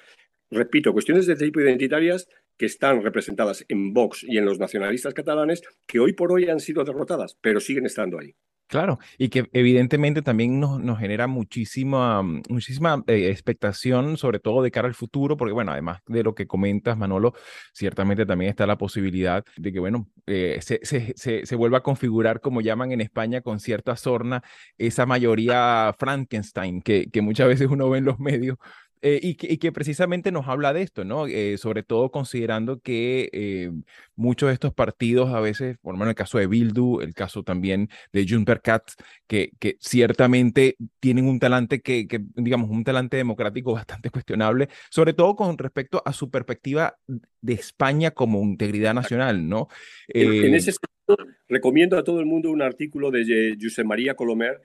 Repito, 0.50 0.92
cuestiones 0.92 1.26
de 1.26 1.36
tipo 1.36 1.60
identitarias 1.60 2.28
que 2.56 2.66
están 2.66 3.02
representadas 3.02 3.64
en 3.68 3.92
Vox 3.92 4.24
y 4.24 4.38
en 4.38 4.44
los 4.44 4.58
nacionalistas 4.58 5.14
catalanes, 5.14 5.62
que 5.86 6.00
hoy 6.00 6.12
por 6.12 6.32
hoy 6.32 6.48
han 6.48 6.60
sido 6.60 6.84
derrotadas, 6.84 7.36
pero 7.40 7.60
siguen 7.60 7.86
estando 7.86 8.18
ahí. 8.18 8.34
Claro, 8.68 8.98
y 9.16 9.28
que 9.28 9.48
evidentemente 9.52 10.22
también 10.22 10.58
nos, 10.58 10.80
nos 10.80 10.98
genera 10.98 11.28
muchísima, 11.28 12.20
muchísima 12.22 13.04
eh, 13.06 13.30
expectación, 13.30 14.16
sobre 14.16 14.40
todo 14.40 14.60
de 14.60 14.72
cara 14.72 14.88
al 14.88 14.94
futuro, 14.94 15.36
porque 15.36 15.52
bueno, 15.52 15.70
además 15.70 16.00
de 16.08 16.24
lo 16.24 16.34
que 16.34 16.48
comentas, 16.48 16.98
Manolo, 16.98 17.32
ciertamente 17.72 18.26
también 18.26 18.50
está 18.50 18.66
la 18.66 18.76
posibilidad 18.76 19.44
de 19.56 19.72
que, 19.72 19.78
bueno, 19.78 20.08
eh, 20.26 20.58
se, 20.62 20.80
se, 20.82 21.14
se, 21.14 21.56
vuelva 21.56 21.78
a 21.78 21.82
configurar, 21.82 22.40
como 22.40 22.60
llaman 22.60 22.90
en 22.90 23.00
España, 23.00 23.40
con 23.40 23.60
cierta 23.60 23.94
sorna, 23.94 24.42
esa 24.78 25.06
mayoría 25.06 25.94
Frankenstein 25.96 26.82
que, 26.82 27.08
que 27.12 27.22
muchas 27.22 27.46
veces 27.46 27.68
uno 27.70 27.88
ve 27.88 27.98
en 27.98 28.04
los 28.04 28.18
medios, 28.18 28.58
eh, 29.02 29.20
y, 29.22 29.34
que, 29.34 29.72
precisamente 29.72 30.32
nos 30.32 30.48
habla 30.48 30.72
de 30.72 30.82
esto, 30.82 31.04
¿no? 31.04 31.26
Eh, 31.26 31.58
sobre 31.58 31.82
todo 31.82 32.10
considerando 32.10 32.80
que 32.80 33.28
eh, 33.32 33.70
muchos 34.14 34.48
de 34.48 34.54
estos 34.54 34.72
partidos, 34.72 35.34
a 35.34 35.40
veces, 35.40 35.76
por 35.78 35.94
lo 35.94 35.98
menos 35.98 36.10
el 36.10 36.16
caso 36.16 36.38
de 36.38 36.46
Bildu, 36.46 37.00
el 37.00 37.14
caso 37.14 37.42
también 37.42 37.90
de 38.12 38.26
Junper 38.28 38.62
Katz, 38.62 38.96
que, 39.26 39.52
que 39.58 39.76
ciertamente 39.80 40.76
tienen 40.98 41.28
un 41.28 41.38
talante 41.38 41.80
que, 41.82 42.08
que, 42.08 42.20
digamos, 42.36 42.70
un 42.70 42.84
talante 42.84 43.16
democrático 43.16 43.72
bastante 43.74 44.10
cuestionable, 44.10 44.68
sobre 44.90 45.12
todo 45.12 45.36
con 45.36 45.58
respecto 45.58 46.02
a 46.04 46.12
su 46.12 46.30
perspectiva 46.30 46.96
de 47.06 47.52
España 47.52 48.10
como 48.12 48.42
integridad 48.42 48.94
nacional, 48.94 49.48
¿no? 49.48 49.68
en 50.08 50.54
ese 50.54 50.72
sentido, 50.72 51.32
recomiendo 51.48 51.98
a 51.98 52.04
todo 52.04 52.20
el 52.20 52.26
mundo 52.26 52.50
un 52.50 52.62
artículo 52.62 53.10
de 53.10 53.56
José 53.60 53.84
María 53.84 54.14
Colomer 54.14 54.62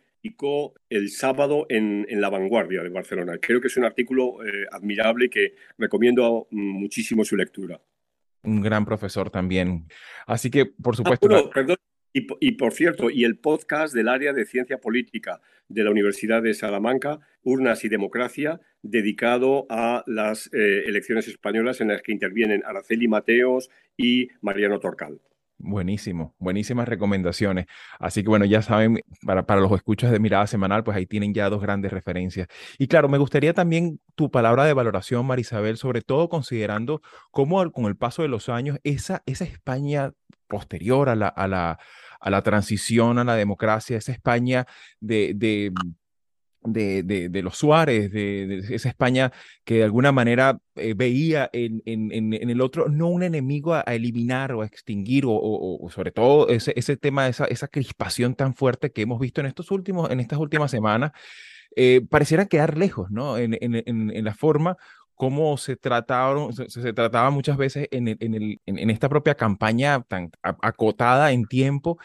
el 0.89 1.09
sábado 1.09 1.65
en, 1.69 2.05
La 2.21 2.29
Vanguardia 2.29 2.83
de 2.83 2.89
Barcelona. 2.89 3.37
Creo 3.41 3.61
que 3.61 3.67
es 3.67 3.77
un 3.77 3.85
artículo 3.85 4.43
eh, 4.45 4.65
admirable 4.71 5.29
que 5.29 5.55
recomiendo 5.77 6.47
muchísimo 6.51 7.23
su 7.23 7.35
lectura. 7.35 7.79
Un 8.43 8.61
gran 8.61 8.85
profesor 8.85 9.29
también. 9.29 9.87
Así 10.25 10.49
que, 10.49 10.65
por 10.65 10.95
ah, 10.95 10.97
supuesto. 10.97 11.49
perdón. 11.51 11.77
Y, 12.13 12.51
por 12.53 12.73
cierto, 12.73 13.09
y 13.09 13.23
el 13.23 13.37
podcast 13.37 13.93
del 13.93 14.09
área 14.09 14.33
de 14.33 14.43
ciencia 14.43 14.79
política 14.79 15.41
de 15.69 15.85
la 15.85 15.91
Universidad 15.91 16.41
de 16.41 16.53
Salamanca, 16.53 17.21
Urnas 17.41 17.85
y 17.85 17.89
Democracia, 17.89 18.59
dedicado 18.81 19.65
a 19.69 20.03
las 20.07 20.47
eh, 20.47 20.83
elecciones 20.87 21.29
españolas 21.29 21.79
en 21.79 21.87
las 21.87 22.01
que 22.01 22.11
intervienen 22.11 22.63
Araceli 22.65 23.07
Mateos 23.07 23.69
y 23.95 24.27
Mariano 24.41 24.81
Torcal. 24.81 25.21
Buenísimo, 25.63 26.33
buenísimas 26.39 26.87
recomendaciones. 26.87 27.67
Así 27.99 28.23
que 28.23 28.29
bueno, 28.29 28.45
ya 28.45 28.61
saben, 28.61 28.99
para, 29.25 29.45
para 29.45 29.61
los 29.61 29.71
escuchas 29.73 30.11
de 30.11 30.19
mirada 30.19 30.47
semanal, 30.47 30.83
pues 30.83 30.97
ahí 30.97 31.05
tienen 31.05 31.33
ya 31.33 31.49
dos 31.49 31.61
grandes 31.61 31.91
referencias. 31.91 32.47
Y 32.79 32.87
claro, 32.87 33.09
me 33.09 33.19
gustaría 33.19 33.53
también 33.53 33.99
tu 34.15 34.31
palabra 34.31 34.65
de 34.65 34.73
valoración, 34.73 35.25
Marisabel, 35.25 35.77
sobre 35.77 36.01
todo 36.01 36.29
considerando 36.29 37.01
cómo 37.29 37.71
con 37.71 37.85
el 37.85 37.95
paso 37.95 38.23
de 38.23 38.27
los 38.27 38.49
años, 38.49 38.79
esa, 38.83 39.21
esa 39.27 39.43
España 39.43 40.13
posterior 40.47 41.09
a 41.09 41.15
la, 41.15 41.27
a 41.27 41.47
la, 41.47 41.79
a 42.19 42.29
la 42.29 42.41
transición 42.41 43.19
a 43.19 43.23
la 43.23 43.35
democracia, 43.35 43.97
esa 43.97 44.11
España 44.11 44.65
de, 44.99 45.33
de 45.35 45.71
de, 46.63 47.03
de, 47.03 47.41
los 47.41 47.57
Suárez, 47.57 48.11
de, 48.11 48.63
esa 48.69 48.89
España 48.89 49.31
que 49.63 49.75
de 49.75 49.83
alguna 49.83 50.11
manera 50.11 50.59
eh, 50.75 50.93
veía 50.93 51.49
en, 51.53 51.81
en, 51.85 52.11
en, 52.11 52.49
el 52.49 52.61
otro 52.61 52.87
no 52.89 53.07
un 53.07 53.23
enemigo 53.23 53.73
a, 53.73 53.81
eliminar 53.81 54.53
o 54.53 54.61
a 54.61 54.65
extinguir, 54.65 55.25
o, 55.25 55.31
o, 55.33 55.89
sobre 55.89 56.11
todo 56.11 56.49
ese, 56.49 56.73
ese 56.75 56.97
tema, 56.97 57.27
esa, 57.27 57.45
esa 57.45 57.67
crispación 57.67 58.35
tan 58.35 58.53
fuerte 58.53 58.91
que 58.91 59.01
hemos 59.01 59.19
visto 59.19 59.41
en, 59.41 59.47
estos 59.47 59.71
últimos, 59.71 60.09
en 60.11 60.19
estas 60.19 60.39
últimas 60.39 60.71
semanas, 60.71 61.11
eh, 61.75 62.01
pareciera 62.09 62.45
quedar 62.47 62.77
lejos, 62.77 63.09
¿no? 63.11 63.37
En, 63.37 63.57
en, 63.61 64.23
la 64.23 64.33
forma 64.35 64.77
como 65.15 65.57
se 65.57 65.75
trataron, 65.75 66.51
se, 66.53 66.69
se 66.69 66.93
trataba 66.93 67.29
muchas 67.29 67.55
veces 67.55 67.87
en, 67.91 68.07
el, 68.07 68.59
en, 68.65 68.89
esta 68.89 69.07
propia 69.07 69.35
campaña 69.35 70.01
tan 70.01 70.31
acotada 70.41 71.31
en 71.31 71.45
tiempo 71.45 71.99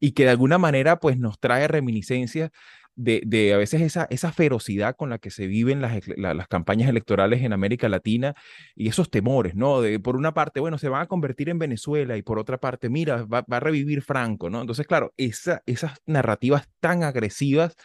y 0.00 0.12
que 0.12 0.24
de 0.24 0.30
alguna 0.30 0.58
manera 0.58 0.98
pues 0.98 1.18
nos 1.18 1.38
trae 1.38 1.68
reminiscencias 1.68 2.50
de, 2.94 3.52
a 3.54 3.56
veces 3.56 3.80
esa, 3.80 4.06
esa 4.10 4.32
ferocidad 4.32 4.96
con 4.96 5.10
la 5.10 5.18
que 5.18 5.30
se 5.30 5.46
viven 5.46 5.80
las, 5.80 6.06
las 6.16 6.48
campañas 6.48 6.88
electorales 6.88 7.42
en 7.42 7.52
América 7.52 7.88
Latina 7.88 8.34
y 8.74 8.88
esos 8.88 9.10
temores, 9.10 9.54
¿no? 9.54 9.80
De, 9.80 9.98
por 9.98 10.16
una 10.16 10.34
parte, 10.34 10.60
bueno, 10.60 10.78
se 10.78 10.88
van 10.88 11.02
a 11.02 11.06
convertir 11.06 11.48
en 11.48 11.58
Venezuela 11.58 12.16
y 12.16 12.22
por 12.22 12.38
otra 12.38 12.58
parte, 12.58 12.88
mira, 12.88 13.24
va, 13.24 13.44
va 13.50 13.56
a 13.56 13.60
revivir 13.60 14.02
Franco, 14.02 14.50
¿no? 14.50 14.60
Entonces, 14.60 14.86
claro, 14.86 15.12
esa, 15.16 15.62
esas 15.66 16.00
narrativas 16.06 16.68
tan 16.80 17.02
agresivas 17.02 17.76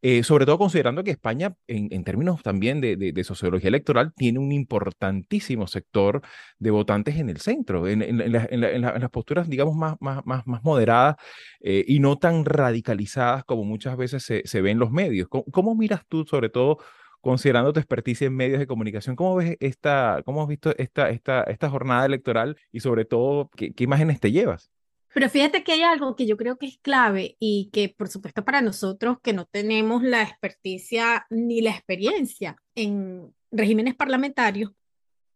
eh, 0.00 0.22
sobre 0.22 0.46
todo 0.46 0.58
considerando 0.58 1.02
que 1.02 1.10
España, 1.10 1.54
en, 1.66 2.04
términos 2.04 2.42
también 2.42 2.80
de, 2.80 3.24
sociología 3.24 3.68
electoral, 3.68 4.12
tiene 4.14 4.38
un 4.38 4.52
importantísimo 4.52 5.66
sector 5.66 6.22
de 6.58 6.70
votantes 6.70 7.16
en 7.16 7.28
el 7.30 7.38
centro, 7.38 7.88
en, 7.88 8.32
las 8.32 9.10
posturas, 9.10 9.48
digamos, 9.48 9.76
más, 9.76 9.96
más, 10.00 10.24
más, 10.24 10.62
moderadas 10.62 11.16
eh, 11.60 11.84
y 11.86 11.98
no 12.00 12.16
tan 12.16 12.44
radicalizadas 12.44 13.44
como 13.44 13.64
muchas 13.64 13.96
veces 13.96 14.22
se, 14.22 14.42
se 14.46 14.60
ve 14.60 14.70
en 14.70 14.78
los 14.78 14.92
medios. 14.92 15.28
¿Cómo, 15.28 15.74
miras 15.74 16.06
tú, 16.08 16.24
sobre 16.24 16.48
todo, 16.48 16.78
considerando 17.20 17.72
tu 17.72 17.80
experticia 17.80 18.26
en 18.26 18.36
medios 18.36 18.60
de 18.60 18.66
comunicación, 18.68 19.16
¿cómo 19.16 19.36
ves 19.36 19.56
esta, 19.60 20.22
cómo 20.24 20.42
has 20.42 20.48
visto 20.48 20.74
esta, 20.78 21.10
esta, 21.10 21.42
esta 21.44 21.70
jornada 21.70 22.06
electoral 22.06 22.56
y 22.72 22.80
sobre 22.80 23.04
todo, 23.04 23.50
qué 23.56 23.74
imágenes 23.84 24.20
te 24.20 24.30
llevas? 24.30 24.70
Pero 25.14 25.30
fíjate 25.30 25.64
que 25.64 25.72
hay 25.72 25.82
algo 25.82 26.16
que 26.16 26.26
yo 26.26 26.36
creo 26.36 26.58
que 26.58 26.66
es 26.66 26.78
clave 26.78 27.36
y 27.38 27.70
que 27.72 27.88
por 27.88 28.08
supuesto 28.08 28.44
para 28.44 28.60
nosotros 28.60 29.18
que 29.22 29.32
no 29.32 29.46
tenemos 29.46 30.02
la 30.02 30.22
experticia 30.22 31.26
ni 31.30 31.60
la 31.60 31.70
experiencia 31.70 32.56
en 32.74 33.34
regímenes 33.50 33.94
parlamentarios, 33.94 34.72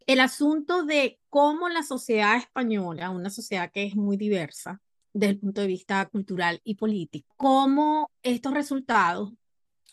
el 0.06 0.20
asunto 0.20 0.84
de 0.84 1.18
cómo 1.30 1.68
la 1.68 1.82
sociedad 1.82 2.36
española, 2.36 3.10
una 3.10 3.30
sociedad 3.30 3.70
que 3.72 3.84
es 3.84 3.96
muy 3.96 4.16
diversa 4.16 4.80
desde 5.14 5.32
el 5.32 5.40
punto 5.40 5.60
de 5.60 5.66
vista 5.66 6.04
cultural 6.06 6.60
y 6.64 6.74
político, 6.74 7.34
cómo 7.36 8.10
estos 8.22 8.54
resultados 8.54 9.32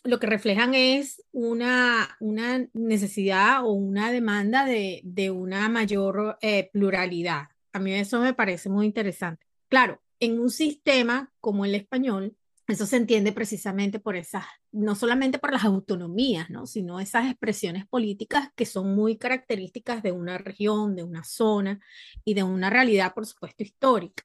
lo 0.02 0.18
que 0.18 0.26
reflejan 0.26 0.74
es 0.74 1.22
una, 1.30 2.16
una 2.20 2.66
necesidad 2.72 3.64
o 3.64 3.72
una 3.72 4.10
demanda 4.10 4.64
de, 4.64 5.00
de 5.04 5.30
una 5.30 5.68
mayor 5.68 6.38
eh, 6.40 6.70
pluralidad. 6.72 7.48
A 7.72 7.78
mí 7.78 7.92
eso 7.92 8.20
me 8.20 8.34
parece 8.34 8.70
muy 8.70 8.86
interesante. 8.86 9.49
Claro, 9.70 10.02
en 10.18 10.38
un 10.38 10.50
sistema 10.50 11.32
como 11.40 11.64
el 11.64 11.74
español, 11.74 12.36
eso 12.66 12.86
se 12.86 12.96
entiende 12.96 13.32
precisamente 13.32 14.00
por 14.00 14.16
esas 14.16 14.44
no 14.72 14.94
solamente 14.94 15.38
por 15.38 15.52
las 15.52 15.64
autonomías, 15.64 16.50
¿no? 16.50 16.66
sino 16.66 17.00
esas 17.00 17.26
expresiones 17.30 17.86
políticas 17.86 18.50
que 18.54 18.66
son 18.66 18.94
muy 18.94 19.16
características 19.16 20.02
de 20.02 20.12
una 20.12 20.38
región, 20.38 20.94
de 20.94 21.02
una 21.02 21.24
zona 21.24 21.80
y 22.24 22.34
de 22.34 22.42
una 22.42 22.68
realidad, 22.68 23.14
por 23.14 23.26
supuesto, 23.26 23.62
histórica. 23.62 24.24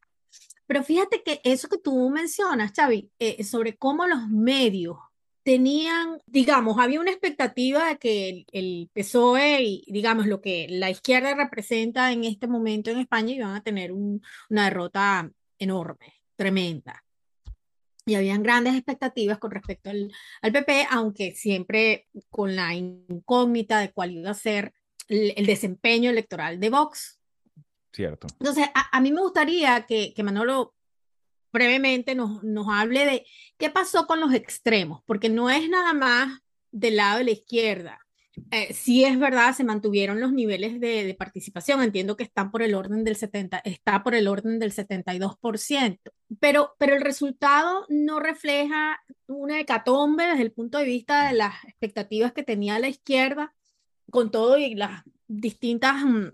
Pero 0.68 0.84
fíjate 0.84 1.24
que 1.24 1.42
eso 1.44 1.70
que 1.70 1.78
tú 1.78 2.10
mencionas, 2.10 2.74
Xavi, 2.76 3.12
eh, 3.20 3.44
sobre 3.44 3.78
cómo 3.78 4.08
los 4.08 4.28
medios 4.28 4.98
tenían, 5.46 6.20
digamos, 6.26 6.80
había 6.80 7.00
una 7.00 7.12
expectativa 7.12 7.88
de 7.88 7.98
que 8.00 8.46
el, 8.52 8.90
PSOE 8.92 9.62
y, 9.62 9.84
digamos, 9.86 10.26
lo 10.26 10.42
que 10.42 10.66
la 10.72 10.90
izquierda 10.90 11.36
representa 11.36 12.12
en 12.12 12.24
este 12.24 12.48
momento 12.48 12.90
en 12.90 12.98
España 12.98 13.36
iban 13.36 13.56
a 13.56 13.62
tener 13.62 13.92
una 13.92 14.64
derrota 14.64 15.30
enorme, 15.60 16.16
tremenda. 16.36 17.04
Y 18.08 18.16
habían 18.16 18.42
grandes 18.42 18.74
expectativas 18.74 19.38
con 19.38 19.52
respecto 19.52 19.92
al, 19.92 20.12
al 20.42 20.52
PP, 20.52 20.88
aunque 20.90 21.34
siempre 21.34 22.08
con 22.32 22.56
la 22.56 22.74
incógnita 22.74 23.80
de 23.80 23.92
cuál 23.92 24.14
iba 24.14 24.32
a 24.32 24.34
ser 24.34 24.74
el, 25.08 25.46
desempeño 25.46 26.10
electoral 26.10 26.60
de 26.60 26.72
Vox. 26.72 27.20
Cierto. 27.94 28.26
Entonces, 28.40 28.66
a, 28.74 28.98
a 28.98 29.00
mí 29.00 29.12
me 29.12 29.22
gustaría 29.22 29.86
que, 29.86 30.12
que 30.16 30.24
Manolo 30.24 30.75
brevemente 31.56 32.16
nos, 32.16 32.44
nos 32.44 32.68
hable 32.70 33.06
de 33.06 33.26
qué 33.58 33.70
pasó 33.70 34.06
con 34.08 34.20
los 34.20 34.34
extremos, 34.34 35.02
porque 35.06 35.30
no 35.30 35.50
es 35.50 35.70
nada 35.70 35.94
más 35.94 36.42
del 36.72 36.98
lado 36.98 37.20
de 37.20 37.24
la 37.24 37.32
izquierda. 37.32 38.00
Eh, 38.52 38.74
sí 38.74 39.06
es 39.06 39.18
verdad, 39.18 39.56
se 39.56 39.64
mantuvieron 39.64 40.20
los 40.20 40.34
niveles 40.34 40.82
de, 40.82 41.06
de, 41.06 41.14
participación, 41.14 41.82
entiendo 41.82 42.18
que 42.18 42.26
están 42.26 42.52
por 42.52 42.62
el 42.62 42.76
orden 42.76 43.06
del 43.06 43.16
70, 43.16 43.62
está 43.64 44.04
por 44.04 44.14
el 44.14 44.28
orden 44.28 44.60
del 44.60 44.74
72%, 44.74 46.00
pero, 46.42 46.76
pero 46.78 46.96
el 46.96 47.02
resultado 47.02 47.86
no 47.88 48.20
refleja 48.20 49.00
una 49.28 49.62
hecatombe 49.62 50.28
desde 50.28 50.42
el 50.42 50.52
punto 50.52 50.78
de 50.78 50.84
vista 50.84 51.30
de 51.30 51.38
las 51.38 51.64
expectativas 51.64 52.34
que 52.34 52.44
tenía 52.44 52.78
la 52.78 52.90
izquierda, 52.90 53.54
con 54.12 54.32
todo 54.32 54.58
y 54.58 54.76
las 54.76 55.04
distintas 55.28 56.04
mm, 56.04 56.28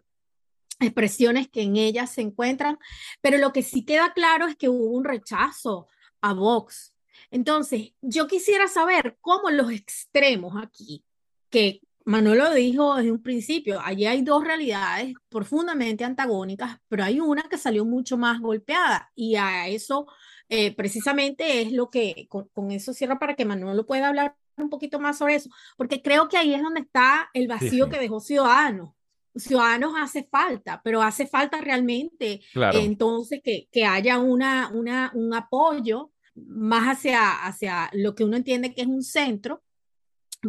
expresiones 0.82 1.50
que 1.50 1.62
en 1.62 1.78
ellas 1.78 2.12
se 2.12 2.22
encuentran, 2.22 2.78
pero 3.22 3.38
lo 3.38 3.54
que 3.54 3.64
sí 3.64 3.86
queda 3.86 4.14
claro 4.14 4.48
es 4.48 4.56
que 4.56 4.70
hubo 4.70 4.92
un 4.92 5.04
rechazo 5.04 5.88
a 6.22 6.34
Vox. 6.34 6.94
Entonces, 7.30 7.94
yo 8.02 8.28
quisiera 8.28 8.68
saber 8.68 9.18
cómo 9.22 9.50
los 9.50 9.72
extremos 9.72 10.62
aquí, 10.62 11.04
que 11.50 11.82
Manolo 12.04 12.54
dijo 12.54 12.96
desde 12.96 13.12
un 13.12 13.22
principio, 13.22 13.80
allí 13.84 14.06
hay 14.06 14.22
dos 14.24 14.44
realidades 14.44 15.14
profundamente 15.30 16.04
antagónicas, 16.04 16.80
pero 16.88 17.04
hay 17.04 17.20
una 17.20 17.44
que 17.44 17.58
salió 17.58 17.86
mucho 17.86 18.18
más 18.18 18.40
golpeada 18.40 19.12
y 19.16 19.36
a 19.36 19.68
eso 19.68 20.08
eh, 20.50 20.76
precisamente 20.76 21.62
es 21.62 21.72
lo 21.72 21.90
que, 21.90 22.28
con, 22.28 22.72
eso 22.72 22.94
cierro 22.94 23.20
para 23.20 23.36
que 23.36 23.46
Manolo 23.46 23.86
pueda 23.86 24.08
hablar 24.08 24.36
un 24.58 24.70
poquito 24.70 25.00
más 25.00 25.18
sobre 25.18 25.36
eso, 25.36 25.50
porque 25.78 26.02
creo 26.02 26.28
que 26.28 26.38
ahí 26.38 26.54
es 26.54 26.62
donde 26.62 26.82
está 26.82 27.30
el 27.34 27.48
vacío 27.48 27.90
que 27.90 28.00
dejó 28.00 28.20
Ciudadanos 28.20 28.92
ciudadanos 29.36 29.94
hace 29.98 30.24
falta, 30.24 30.82
pero 30.84 31.02
hace 31.02 31.28
falta 31.28 31.62
realmente 31.62 32.42
entonces 32.74 33.42
que, 33.44 33.68
que 33.72 33.86
haya 33.86 34.20
una, 34.20 34.70
una, 34.74 35.12
un 35.14 35.34
apoyo 35.34 36.12
más 36.36 36.98
hacia, 36.98 37.46
hacia 37.46 37.90
lo 37.94 38.16
que 38.16 38.24
uno 38.24 38.38
entiende 38.38 38.74
que 38.74 38.82
es 38.82 38.88
un 38.88 39.04
centro 39.04 39.64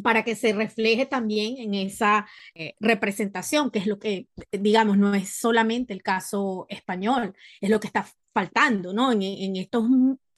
para 0.02 0.24
que 0.24 0.34
se 0.34 0.52
refleje 0.52 1.04
también 1.06 1.58
en 1.58 1.74
esa 1.74 2.26
eh, 2.54 2.74
representación, 2.80 3.70
que 3.70 3.78
es 3.78 3.86
lo 3.86 3.98
que, 3.98 4.26
digamos, 4.50 4.96
no 4.96 5.14
es 5.14 5.28
solamente 5.36 5.92
el 5.92 6.02
caso 6.02 6.66
español, 6.68 7.34
es 7.60 7.68
lo 7.68 7.78
que 7.78 7.88
está 7.88 8.06
faltando, 8.32 8.94
¿no? 8.94 9.12
En, 9.12 9.22
en 9.22 9.56
estos 9.56 9.84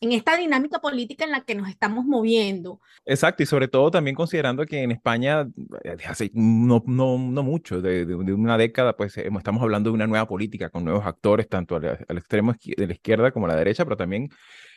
en 0.05 0.13
esta 0.13 0.37
dinámica 0.37 0.79
política 0.81 1.25
en 1.25 1.33
la 1.33 1.41
que 1.43 1.55
nos 1.55 1.69
estamos 1.69 2.05
moviendo. 2.05 2.81
Exacto, 3.05 3.43
y 3.43 3.47
sobre 3.47 3.69
todo 3.69 3.91
también 3.91 4.15
considerando 4.15 4.65
que 4.67 4.83
en 4.83 4.93
España, 4.93 5.49
eh, 5.83 5.97
hace 6.07 6.31
no, 6.35 6.83
no, 6.87 7.19
no 7.19 7.43
mucho, 7.43 7.81
de, 7.81 8.07
de, 8.07 8.15
una 8.15 8.57
década, 8.57 8.97
pues 8.97 9.17
estamos 9.17 9.63
hablando 9.63 9.91
de 9.91 9.95
una 9.95 10.07
nueva 10.07 10.27
política 10.27 10.71
con 10.71 10.85
nuevos 10.85 11.07
actores, 11.07 11.49
tanto 11.49 11.77
al, 11.77 12.05
al 12.07 12.19
extremo 12.19 12.55
de 12.65 12.87
la 12.87 12.93
izquierda 12.93 13.33
como 13.33 13.47
a 13.47 13.51
la 13.51 13.57
derecha, 13.57 13.85
pero 13.85 13.97
también 13.97 14.31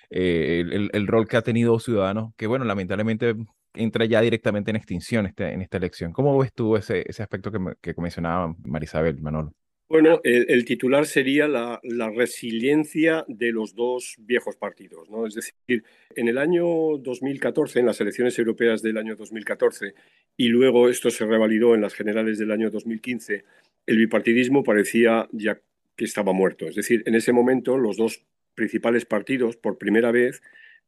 eh, 0.09 0.61
el, 0.61 0.89
el, 0.93 1.07
rol 1.07 1.27
que 1.27 1.37
ha 1.37 1.41
tenido 1.41 1.79
Ciudadanos, 1.79 2.33
que 2.37 2.47
bueno, 2.47 2.65
lamentablemente 2.65 3.35
entra 3.73 4.05
ya 4.05 4.21
directamente 4.21 4.71
en 4.71 4.77
extinción 4.77 5.25
este, 5.25 5.51
en 5.53 5.61
esta 5.61 5.77
elección. 5.77 6.13
¿Cómo 6.13 6.37
ves 6.37 6.53
tú 6.53 6.77
ese, 6.77 7.03
ese 7.07 7.23
aspecto 7.23 7.51
que, 7.51 7.59
que 7.81 8.01
mencionaba 8.01 8.53
Marisabel, 8.63 9.21
Manolo? 9.21 9.53
Bueno, 9.89 10.19
el, 10.25 10.65
titular 10.65 11.05
sería 11.05 11.47
la, 11.47 11.79
resiliencia 12.13 13.23
de 13.29 13.53
los 13.53 13.73
dos 13.73 14.15
viejos 14.19 14.57
partidos. 14.57 15.09
¿no? 15.09 15.25
Es 15.25 15.35
decir, 15.35 15.83
en 16.13 16.27
el 16.27 16.37
año 16.37 16.97
2014, 16.97 17.79
en 17.79 17.85
las 17.85 18.01
elecciones 18.01 18.37
europeas 18.37 18.81
del 18.81 18.97
año 18.97 19.15
2014, 19.15 19.93
y 20.35 20.49
luego 20.49 20.89
esto 20.89 21.09
se 21.09 21.25
revalidó 21.25 21.73
en 21.73 21.81
las 21.81 21.93
generales 21.93 22.37
del 22.37 22.51
año 22.51 22.69
2015, 22.69 23.45
el 23.85 23.97
bipartidismo 23.97 24.61
parecía 24.61 25.29
ya 25.31 25.61
que 25.95 26.05
estaba 26.05 26.33
muerto. 26.33 26.67
Es 26.67 26.75
decir, 26.75 27.03
en 27.05 27.15
ese 27.15 27.31
momento 27.31 27.77
los 27.77 27.95
dos 27.95 28.25
principales 28.55 29.05
partidos, 29.05 29.55
por 29.55 29.77
primera 29.77 30.11
vez, 30.11 30.41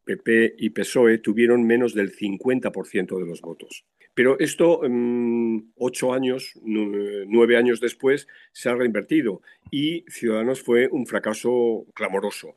PP 0.03 0.55
y 0.57 0.71
PSOE, 0.71 1.19
tuvieron 1.19 1.65
menos 1.65 1.93
del 1.93 2.11
50% 2.11 3.17
de 3.17 3.25
los 3.25 3.39
votos. 3.41 3.85
Pero 4.13 4.39
esto, 4.39 4.81
mm, 4.87 5.71
ocho 5.77 6.13
años, 6.13 6.53
nueve 6.63 7.57
años 7.57 7.79
después, 7.79 8.27
se 8.51 8.69
ha 8.69 8.75
reinvertido 8.75 9.41
y 9.71 10.03
Ciudadanos 10.09 10.61
fue 10.61 10.87
un 10.91 11.05
fracaso 11.05 11.85
clamoroso. 11.93 12.55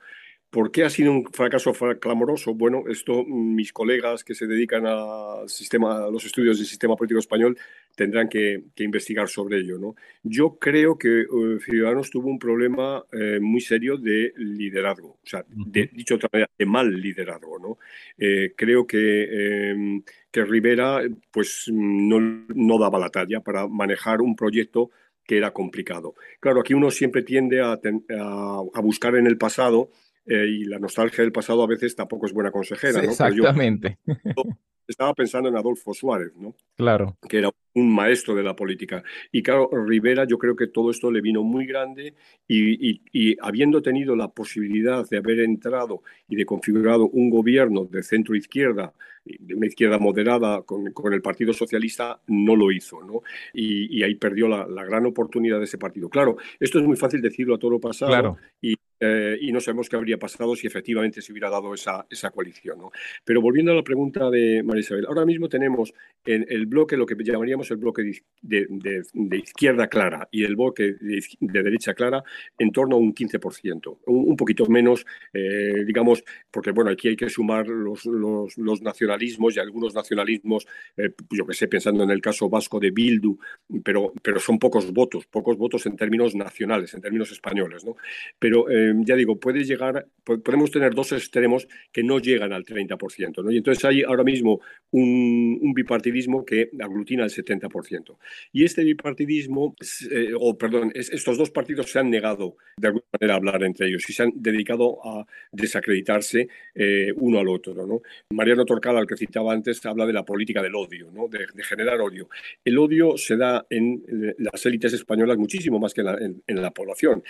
¿Por 0.53 0.71
qué 0.71 0.85
ha 0.85 0.91
sido 0.91 1.13
un 1.13 1.25
fracaso 1.25 1.73
clamoroso? 1.99 2.53
Bueno, 2.53 2.85
esto 2.87 3.25
mis 3.25 3.73
colegas 3.73 4.23
que 4.23 4.35
se 4.35 4.47
dedican 4.47 4.85
a, 4.87 5.49
sistema, 5.49 6.05
a 6.05 6.11
los 6.11 6.27
estudios 6.27 6.59
del 6.59 6.67
sistema 6.67 6.95
político 6.95 7.21
español 7.21 7.57
tendrán 7.97 8.29
que, 8.29 8.65
investigar 8.77 9.31
sobre 9.31 9.61
ello. 9.61 9.79
¿no? 9.79 9.95
Yo 10.23 10.59
creo 10.59 10.99
que 10.99 11.25
uh, 11.25 11.59
Ciudadanos 11.59 12.11
tuvo 12.11 12.29
un 12.29 12.39
problema 12.39 13.03
eh, 13.13 13.39
muy 13.41 13.63
serio 13.63 13.97
de 13.97 14.35
liderazgo, 14.37 15.17
o 15.25 15.27
sea, 15.27 15.43
de, 15.49 15.89
dicho 15.91 16.17
otra 16.17 16.29
manera, 16.31 16.51
de 16.59 16.67
mal 16.67 17.01
liderazgo. 17.01 17.59
¿no? 17.59 17.79
Eh, 18.19 18.53
creo 18.55 18.87
que, 18.87 19.71
em, 19.71 20.03
que 20.31 20.45
Rivera 20.45 21.01
pues, 21.31 21.65
no, 21.73 22.21
no 22.21 22.79
daba 22.79 22.99
la 22.99 23.09
talla 23.09 23.41
para 23.41 23.67
manejar 23.69 24.21
un 24.21 24.37
proyecto 24.37 24.91
que 25.25 25.39
era 25.39 25.51
complicado. 25.51 26.15
Claro, 26.41 26.61
aquí 26.61 26.75
uno 26.75 26.91
siempre 26.91 27.23
tiende 27.23 27.63
a, 27.63 27.73
a 27.73 28.81
buscar 28.83 29.17
en 29.17 29.27
el 29.27 29.39
pasado 29.39 29.89
eh, 30.27 30.47
y 30.47 30.65
la 30.65 30.79
nostalgia 30.79 31.23
del 31.23 31.33
pasado 31.33 31.63
a 31.63 31.67
veces 31.67 31.95
tampoco 31.95 32.27
es 32.27 32.33
buena 32.33 32.51
consejera. 32.51 33.03
¿no? 33.03 33.11
Exactamente. 33.11 33.99
estaba 34.87 35.15
pensando 35.15 35.49
en 35.49 35.57
Adolfo 35.57 35.93
Suárez, 35.95 36.33
¿no? 36.37 36.55
Claro. 36.77 37.17
Que 37.29 37.39
era 37.39 37.51
un 37.75 37.95
maestro 37.95 38.35
de 38.35 38.43
la 38.43 38.55
política. 38.55 39.03
Y 39.31 39.43
claro, 39.43 39.71
Rivera, 39.73 40.25
yo 40.25 40.39
creo 40.39 40.55
que 40.55 40.67
todo 40.67 40.91
esto 40.91 41.11
le 41.11 41.21
vino 41.21 41.43
muy 41.43 41.67
grande 41.67 42.15
y, 42.47 43.01
y, 43.13 43.37
habiendo 43.41 43.83
tenido 43.83 44.15
la 44.15 44.29
posibilidad 44.29 45.09
de 45.09 45.19
haber 45.19 45.41
entrado 45.41 46.03
y 46.29 46.37
de 46.37 46.45
configurado 46.45 47.09
un 47.09 47.31
gobierno 47.31 47.85
de 47.85 48.03
centro 48.03 48.35
izquierda, 48.37 48.93
de 49.25 49.55
una 49.55 49.67
izquierda 49.67 49.99
moderada 49.99 50.63
con, 50.63 50.93
con 50.93 51.13
el 51.13 51.23
Partido 51.23 51.53
Socialista, 51.53 52.21
no 52.27 52.57
lo 52.57 52.71
hizo, 52.71 53.03
¿no? 53.03 53.23
Y, 53.55 53.99
y 53.99 54.03
ahí 54.03 54.17
perdió 54.17 54.49
la, 54.49 54.67
la, 54.67 54.85
gran 54.85 55.07
oportunidad 55.07 55.59
de 55.59 55.65
ese 55.65 55.79
partido. 55.79 56.09
Claro, 56.09 56.37
esto 56.59 56.79
es 56.79 56.85
muy 56.85 56.97
fácil 56.97 57.23
decirlo 57.23 57.55
a 57.55 57.59
todo 57.59 57.71
lo 57.71 57.81
pasado 57.81 58.11
claro. 58.11 58.37
y 58.61 58.75
eh, 59.05 59.37
y 59.41 59.51
no 59.51 59.61
sabemos 59.61 59.89
qué 59.89 59.97
habría 59.97 60.17
pasado 60.17 60.55
si 60.55 60.69
efectivamente 60.69 61.21
se 61.21 61.33
hubiera 61.33 61.51
dado 61.51 61.75
esa, 61.75 62.07
esa 62.09 62.31
coalición. 62.31 62.79
¿no? 62.79 62.93
Pero 63.25 63.43
volviendo 63.43 63.73
a 63.73 63.75
la 63.75 63.83
pregunta 63.83 64.31
de 64.31 64.63
María 64.63 64.83
Isabel, 64.83 65.07
ahora 65.09 65.25
mismo 65.25 65.49
tenemos 65.49 65.93
en 66.25 66.47
el 66.49 66.67
bloque, 66.67 66.97
lo 66.97 67.05
que 67.05 67.17
llamaríamos 67.19 67.69
el 67.73 67.79
bloque 67.79 68.13
de, 68.43 69.39
izquierda 69.39 69.89
clara 69.89 70.29
y 70.31 70.45
el 70.45 70.55
bloque 70.55 70.95
de, 71.01 71.21
derecha 71.41 71.95
clara 71.95 72.23
en 72.57 72.71
torno 72.71 72.95
a 72.95 72.99
un 73.01 73.13
15%, 73.13 73.99
un, 74.07 74.29
un 74.29 74.37
poquito 74.37 74.67
menos, 74.67 75.05
eh, 75.33 75.83
digamos, 75.85 76.23
porque 76.49 76.71
bueno, 76.71 76.93
aquí 76.93 77.09
hay 77.09 77.17
que 77.17 77.29
sumar 77.29 77.67
los, 77.67 78.07
los, 78.07 78.83
nacionalismos 78.83 79.57
y 79.57 79.59
algunos 79.59 79.97
nacionalismos, 79.97 80.69
eh, 80.97 81.11
yo 81.31 81.45
que 81.45 81.55
sé, 81.55 81.67
pensando 81.67 82.05
en 82.05 82.11
el 82.11 82.21
caso 82.21 82.49
vasco 82.49 82.79
de 82.79 82.93
Bildu, 82.93 83.37
pero, 83.83 84.13
pero 84.23 84.39
son 84.39 84.61
pocos 84.61 84.93
votos, 84.93 85.27
pocos 85.27 85.57
votos 85.57 85.87
en 85.87 85.97
términos 85.97 86.37
nacionales, 86.37 86.95
en 86.95 87.01
términos 87.01 87.33
españoles, 87.33 87.85
¿no? 87.85 87.97
Pero 88.39 88.67
eh, 88.93 89.03
ya 89.05 89.17
digo, 89.17 89.39
puede 89.39 89.65
llegar, 89.65 90.07
podemos 90.25 90.71
tener 90.71 90.95
dos 90.95 91.13
extremos 91.13 91.69
que 91.93 92.03
no 92.03 92.19
llegan 92.19 92.53
al 92.53 92.65
30%, 92.65 93.43
¿no? 93.43 93.51
Y 93.51 93.57
entonces 93.57 93.85
hay 93.85 94.03
ahora 94.03 94.25
mismo 94.25 94.61
un, 94.91 95.73
bipartidismo 95.75 96.45
que 96.45 96.71
aglutina 96.81 97.25
el 97.25 97.31
70%. 97.31 98.17
Y 98.53 98.65
este 98.65 98.85
bipartidismo, 98.85 99.75
eh, 100.11 100.33
o 100.39 100.57
perdón, 100.57 100.93
estos 100.95 101.39
dos 101.39 101.51
partidos 101.51 101.91
se 101.91 101.99
han 101.99 102.11
negado 102.11 102.57
de 102.77 102.89
alguna 102.89 103.05
manera 103.13 103.35
a 103.35 103.37
hablar 103.37 103.63
entre 103.65 103.89
ellos 103.89 104.09
y 104.09 104.13
se 104.13 104.23
han 104.23 104.33
dedicado 104.35 104.99
a 105.05 105.27
desacreditarse 105.51 106.49
eh, 106.75 107.13
uno 107.17 107.39
al 107.39 107.49
otro, 107.49 107.87
¿no? 107.87 108.03
Mariano 108.31 108.65
Torcada, 108.65 108.99
al 108.99 109.07
que 109.07 109.17
citaba 109.17 109.53
antes, 109.53 109.85
habla 109.87 110.07
de 110.07 110.13
la 110.13 110.25
política 110.25 110.63
del 110.63 110.75
odio, 110.75 111.11
¿no? 111.11 111.29
De, 111.29 111.47
generar 111.63 112.01
odio. 112.01 112.29
El 112.65 112.79
odio 112.79 113.17
se 113.17 113.37
da 113.37 113.65
en 113.71 114.03
las 114.39 114.67
élites 114.67 114.93
españolas 114.93 115.39
muchísimo 115.39 115.79
más 115.79 115.95
que 115.95 116.03
en, 116.03 116.43
la 116.63 116.71
población. 116.71 117.23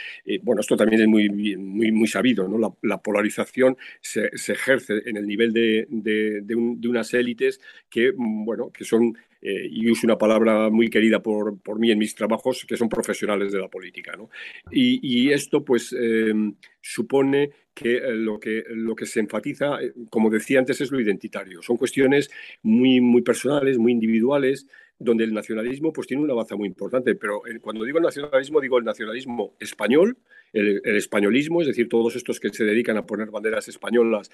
bueno, 0.43 0.61
esto 0.61 0.77
también 0.77 1.03
es 1.03 1.09
muy 1.09 1.29
muy, 1.57 1.93
muy 1.93 2.09
sabido, 2.09 2.49
¿no? 2.49 2.77
La, 2.83 2.99
polarización 2.99 3.77
se, 4.01 4.27
ejerce 4.27 5.03
en 5.07 5.17
el 5.17 5.27
nivel 5.27 5.53
de, 5.53 5.87
de, 5.89 6.89
unas 6.89 7.15
élites 7.15 7.61
que, 7.91 8.13
mm, 8.13 8.45
bueno, 8.45 8.71
que 8.71 8.85
son 8.85 9.17
eh, 9.45 9.67
y 9.69 9.91
uso 9.91 10.07
una 10.07 10.17
palabra 10.17 10.71
muy 10.71 10.89
querida 10.89 11.21
por, 11.21 11.59
por, 11.61 11.81
mí 11.81 11.91
en 11.91 11.99
mis 11.99 12.15
trabajos, 12.15 12.65
que 12.65 12.77
son 12.77 12.89
profesionales 12.89 13.51
de 13.51 13.59
la 13.59 13.69
política. 13.69 14.13
¿no? 14.17 14.31
Y, 14.71 15.31
esto 15.33 15.65
pues 15.65 15.93
em, 15.93 16.55
supone 16.81 17.51
que 17.75 17.97
eh, 17.97 18.15
lo, 18.15 18.39
que 18.39 18.63
lo 18.69 18.95
que 18.95 19.05
se 19.05 19.19
enfatiza, 19.19 19.83
eh, 19.83 19.93
como 20.11 20.31
decía 20.31 20.61
antes, 20.61 20.81
es 20.81 20.93
lo 20.93 21.01
identitario. 21.01 21.61
Son 21.61 21.77
cuestiones 21.77 22.31
muy, 22.63 23.01
muy 23.01 23.23
personales, 23.23 23.79
muy 23.79 23.91
individuales, 23.91 24.69
donde 24.97 25.25
el 25.25 25.35
nacionalismo 25.35 25.93
pues 25.93 26.07
tiene 26.07 26.23
una 26.23 26.35
baza 26.35 26.55
muy 26.55 26.69
importante, 26.69 27.17
pero 27.17 27.43
cuando 27.61 27.85
digo 27.85 27.99
nacionalismo 27.99 28.61
digo 28.61 28.79
el 28.79 28.85
nacionalismo 28.85 29.57
español, 29.59 30.17
el, 30.53 30.81
españolismo, 30.85 31.61
es 31.61 31.67
decir, 31.67 31.89
todos 31.89 32.15
estos 32.15 32.39
que 32.39 32.51
se 32.51 32.65
dedican 32.65 32.97
a 32.97 33.07
poner 33.07 33.31
banderas 33.31 33.67
españolas 33.67 34.31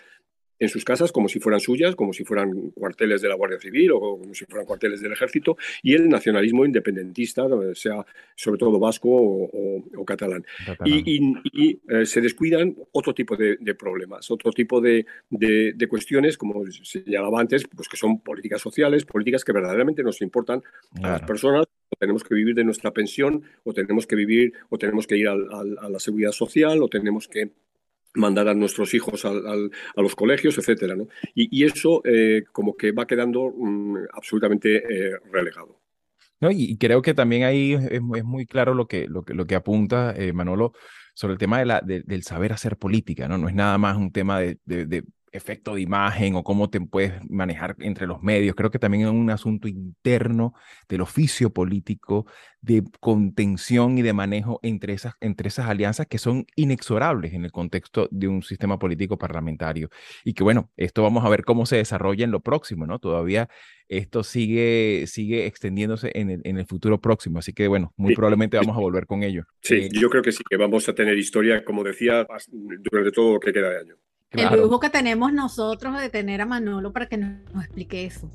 en 0.59 0.68
sus 0.68 0.85
casas 0.85 1.12
como 1.12 1.29
si 1.29 1.38
fueran 1.38 1.61
suyas, 1.61 1.94
como 1.94 2.12
si 2.12 2.25
fueran 2.25 2.71
cuarteles 2.71 3.23
de 3.23 3.29
la 3.29 3.35
Guardia 3.35 3.59
Civil 3.61 3.92
o 3.92 4.18
como 4.18 4.35
si 4.35 4.44
fueran 4.44 4.66
cuarteles 4.66 5.01
del 5.01 5.12
Ejército, 5.12 5.57
y 5.83 5.94
el 5.94 6.09
nacionalismo 6.09 6.64
independentista, 6.64 7.47
sea 7.75 8.05
sobre 8.35 8.59
todo 8.59 8.79
vasco 8.79 9.09
o, 9.11 10.05
catalán. 10.05 10.44
Y, 10.85 11.79
eh, 11.88 12.07
se 12.07 12.21
descuidan 12.21 12.75
otro 12.92 13.14
tipo 13.14 13.37
de, 13.37 13.57
problemas, 13.75 14.31
otro 14.31 14.53
tipo 14.53 14.81
de, 14.81 15.07
cuestiones, 15.88 16.37
como 16.37 16.64
señalaba 16.71 17.40
antes, 17.40 17.64
pues 17.75 17.88
que 17.88 17.97
son 17.97 18.21
políticas 18.21 18.61
sociales, 18.61 19.05
políticas 19.05 19.44
que 19.44 19.53
verdaderamente 19.53 20.03
nos 20.03 20.21
importan 20.23 20.62
a 21.03 21.11
las 21.11 21.23
personas. 21.23 21.66
O 21.90 21.97
tenemos 21.99 22.23
que 22.23 22.35
vivir 22.35 22.55
de 22.55 22.64
nuestra 22.64 22.92
pensión, 22.92 23.42
o 23.64 23.73
tenemos 23.73 24.07
que 24.07 24.14
vivir, 24.14 24.53
o 24.68 24.77
tenemos 24.77 25.07
que 25.07 25.16
ir 25.16 25.29
a 25.29 25.35
la 25.35 25.99
seguridad 25.99 26.33
social, 26.33 26.83
o 26.83 26.88
tenemos 26.88 27.29
que 27.29 27.51
mandar 28.14 28.49
a 28.49 28.55
nuestros 28.55 28.94
hijos 28.94 29.25
a 29.25 29.33
los 29.97 30.14
colegios, 30.14 30.59
etcétera, 30.59 30.97
¿no? 30.97 31.09
y, 31.35 31.64
eso 31.64 32.03
eh, 32.05 32.44
como 32.53 32.77
que 32.77 32.92
va 32.92 33.07
quedando 33.07 33.53
mm, 33.57 33.97
absolutamente 34.12 34.77
eh, 34.77 35.18
relegado. 35.31 35.81
No, 36.40 36.51
y, 36.51 36.77
creo 36.79 37.03
que 37.03 37.14
también 37.14 37.44
ahí 37.44 37.75
es, 37.75 38.01
muy 38.01 38.47
claro 38.47 38.75
lo 38.75 38.87
que, 38.87 39.09
lo 39.09 39.23
que, 39.23 39.35
lo 39.35 39.47
que 39.47 39.57
apunta 39.57 40.14
eh, 40.16 40.33
Manolo 40.33 40.73
sobre 41.14 41.33
el 41.33 41.38
tema 41.38 41.59
de 41.59 41.66
la, 41.66 41.81
del 41.83 42.23
saber 42.23 42.53
hacer 42.53 42.77
política, 42.77 43.27
¿no? 43.27 43.38
No 43.38 43.49
es 43.49 43.55
nada 43.55 43.77
más 43.77 43.97
un 43.97 44.12
tema 44.12 44.38
de 44.38 44.57
efecto 45.33 45.75
de 45.75 45.83
imagen 45.83 46.35
o 46.35 46.45
cómo 46.45 46.71
te 46.71 46.81
puedes 46.81 47.12
manejar 47.29 47.77
entre 47.81 48.07
los 48.07 48.23
medios. 48.23 48.55
Creo 48.55 48.71
que 48.71 48.79
también 48.79 49.05
es 49.05 49.11
un 49.11 49.31
asunto 49.31 49.69
interno 49.69 50.55
del 50.88 51.01
oficio 51.01 51.51
político, 51.51 52.27
de 52.61 52.83
contención 53.01 53.99
y 53.99 54.03
de 54.03 54.12
manejo 54.12 54.59
entre 54.62 54.93
esas, 54.93 55.14
entre 55.21 55.49
esas 55.49 55.67
alianzas 55.67 56.07
que 56.07 56.19
son 56.19 56.47
inexorables 56.57 57.35
en 57.35 57.45
el 57.45 57.53
contexto 57.53 58.09
de 58.11 58.29
un 58.29 58.43
sistema 58.43 58.79
político 58.79 59.19
parlamentario. 59.19 59.91
Y 60.25 60.35
que 60.35 60.43
bueno, 60.43 60.71
esto 60.77 61.03
vamos 61.03 61.25
a 61.25 61.29
ver 61.29 61.45
cómo 61.45 61.67
se 61.67 61.77
desarrolla 61.77 62.25
en 62.25 62.31
lo 62.31 62.41
próximo, 62.41 62.87
¿no? 62.87 62.99
Todavía 62.99 63.49
esto 63.88 64.23
sigue, 64.23 65.05
sigue 65.07 65.47
extendiéndose 65.47 66.12
en 66.14 66.31
el, 66.31 66.41
en 66.45 66.59
el 66.59 66.67
futuro 66.67 67.01
próximo. 67.01 67.38
Así 67.38 67.53
que 67.53 67.69
bueno, 67.69 67.93
muy 67.97 68.14
probablemente 68.14 68.57
vamos 68.57 68.77
a 68.77 68.81
volver 68.81 69.07
con 69.07 69.23
ello. 69.23 69.45
Sí, 69.62 69.75
eh, 69.75 69.88
yo 69.93 70.11
creo 70.11 70.23
que 70.23 70.33
sí, 70.33 70.43
que 70.49 70.57
vamos 70.57 70.88
a 70.88 70.95
tener 70.95 71.17
historia, 71.17 71.64
como 71.64 71.83
decía, 71.83 72.27
durante 72.83 73.12
todo 73.12 73.35
lo 73.35 73.41
que 73.41 73.53
queda 73.53 73.71
de 73.71 73.79
año. 73.79 73.95
El 74.31 74.61
lujo 74.61 74.79
que 74.79 74.91
tenemos 74.91 75.33
nosotros 75.33 75.99
de 75.99 76.11
tener 76.11 76.41
a 76.41 76.47
Manolo 76.47 76.93
para 76.93 77.07
que 77.07 77.17
nos, 77.17 77.64
explique 77.64 78.05
eso. 78.05 78.31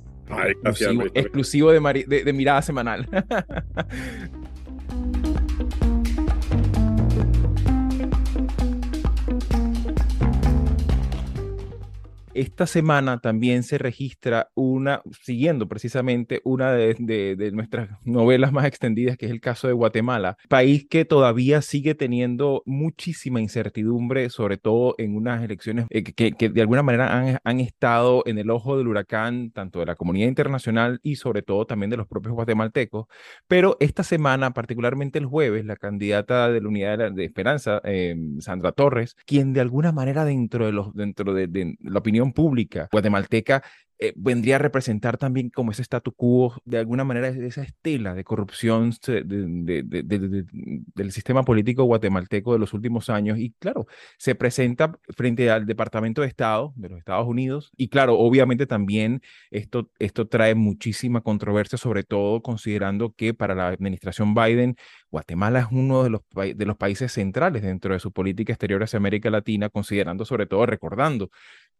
exclusivo, 1.13 1.71
de, 1.71 2.23
de 2.23 2.33
mirada 2.33 2.61
semanal. 2.61 3.07
esta 12.33 12.65
semana 12.65 13.19
también 13.19 13.63
se 13.63 13.77
registra 13.77 14.49
una, 14.55 15.01
siguiendo 15.21 15.67
precisamente 15.67 16.41
una 16.43 16.71
de, 16.71 17.51
nuestras 17.53 17.89
novelas 18.03 18.51
más 18.51 18.65
extendidas, 18.65 19.17
que 19.17 19.25
es 19.25 19.31
el 19.31 19.41
caso 19.41 19.67
de 19.67 19.73
Guatemala, 19.73 20.37
país 20.49 20.87
que 20.89 21.05
todavía 21.05 21.61
sigue 21.61 21.95
teniendo 21.95 22.63
muchísima 22.65 23.41
incertidumbre, 23.41 24.29
sobre 24.29 24.57
todo 24.57 24.95
en 24.97 25.15
unas 25.15 25.43
elecciones 25.43 25.85
eh, 25.89 26.03
que, 26.03 26.49
de 26.49 26.61
alguna 26.61 26.83
manera 26.83 27.17
han, 27.17 27.39
han, 27.43 27.59
estado 27.59 28.23
en 28.25 28.37
el 28.37 28.49
ojo 28.49 28.77
del 28.77 28.87
huracán, 28.87 29.51
tanto 29.51 29.79
de 29.79 29.85
la 29.85 29.95
comunidad 29.95 30.27
internacional 30.27 30.99
y 31.03 31.15
sobre 31.15 31.43
todo 31.43 31.65
también 31.65 31.89
de 31.89 31.97
los 31.97 32.07
propios 32.07 32.33
guatemaltecos. 32.33 33.05
Pero 33.47 33.77
esta 33.79 34.03
semana, 34.03 34.51
particularmente 34.51 35.19
el 35.19 35.25
jueves, 35.25 35.65
la 35.65 35.75
candidata 35.75 36.49
de 36.49 36.61
la 36.61 36.67
Unidad 36.67 37.11
de, 37.11 37.23
Esperanza, 37.23 37.79
eh, 37.83 38.15
Sandra 38.39 38.71
Torres, 38.71 39.15
quien 39.25 39.53
de 39.53 39.61
alguna 39.61 39.91
manera 39.91 40.25
dentro 40.25 40.65
de, 40.65 40.71
los, 40.71 40.93
dentro 40.93 41.33
de 41.33 41.75
la 41.79 41.99
opinión 41.99 42.22
pública 42.31 42.87
guatemalteca 42.91 43.63
eh, 43.99 44.11
vendría 44.17 44.55
a 44.55 44.59
representar 44.59 45.17
también 45.17 45.49
como 45.49 45.71
ese 45.71 45.81
statu 45.81 46.13
quo, 46.13 46.53
de 46.65 46.77
alguna 46.77 47.05
manera, 47.05 47.29
esa 47.29 47.61
estela 47.61 48.13
de 48.13 48.25
corrupción 48.25 48.91
del 49.05 51.11
sistema 51.13 51.43
político 51.43 51.85
guatemalteco 51.85 52.51
de 52.51 52.59
los 52.59 52.73
últimos 52.73 53.09
años. 53.09 53.39
Y 53.39 53.51
claro, 53.59 53.85
se 54.17 54.35
presenta 54.35 54.99
frente 55.15 55.49
al 55.51 55.65
Departamento 55.65 56.21
de 56.21 56.27
Estado 56.27 56.73
de 56.75 56.89
los 56.89 56.99
Estados 56.99 57.25
Unidos. 57.27 57.71
Y 57.77 57.87
claro, 57.87 58.17
obviamente 58.17 58.65
también 58.65 59.21
esto, 59.51 59.89
esto 59.99 60.27
trae 60.27 60.53
muchísima 60.53 61.21
controversia, 61.21 61.77
sobre 61.77 62.03
todo 62.03 62.41
considerando 62.41 63.13
que 63.13 63.33
para 63.33 63.55
la 63.55 63.69
administración 63.69 64.33
Biden, 64.33 64.75
Guatemala 65.11 65.61
es 65.61 65.67
uno 65.71 66.03
de 66.03 66.09
los 66.09 66.77
países 66.77 67.13
centrales 67.13 67.61
dentro 67.61 67.93
de 67.93 68.01
su 68.01 68.11
política 68.11 68.51
exterior 68.51 68.83
hacia 68.83 68.97
América 68.97 69.29
Latina, 69.29 69.69
considerando 69.69 70.25
sobre 70.25 70.47
todo, 70.47 70.65
recordando 70.65 71.29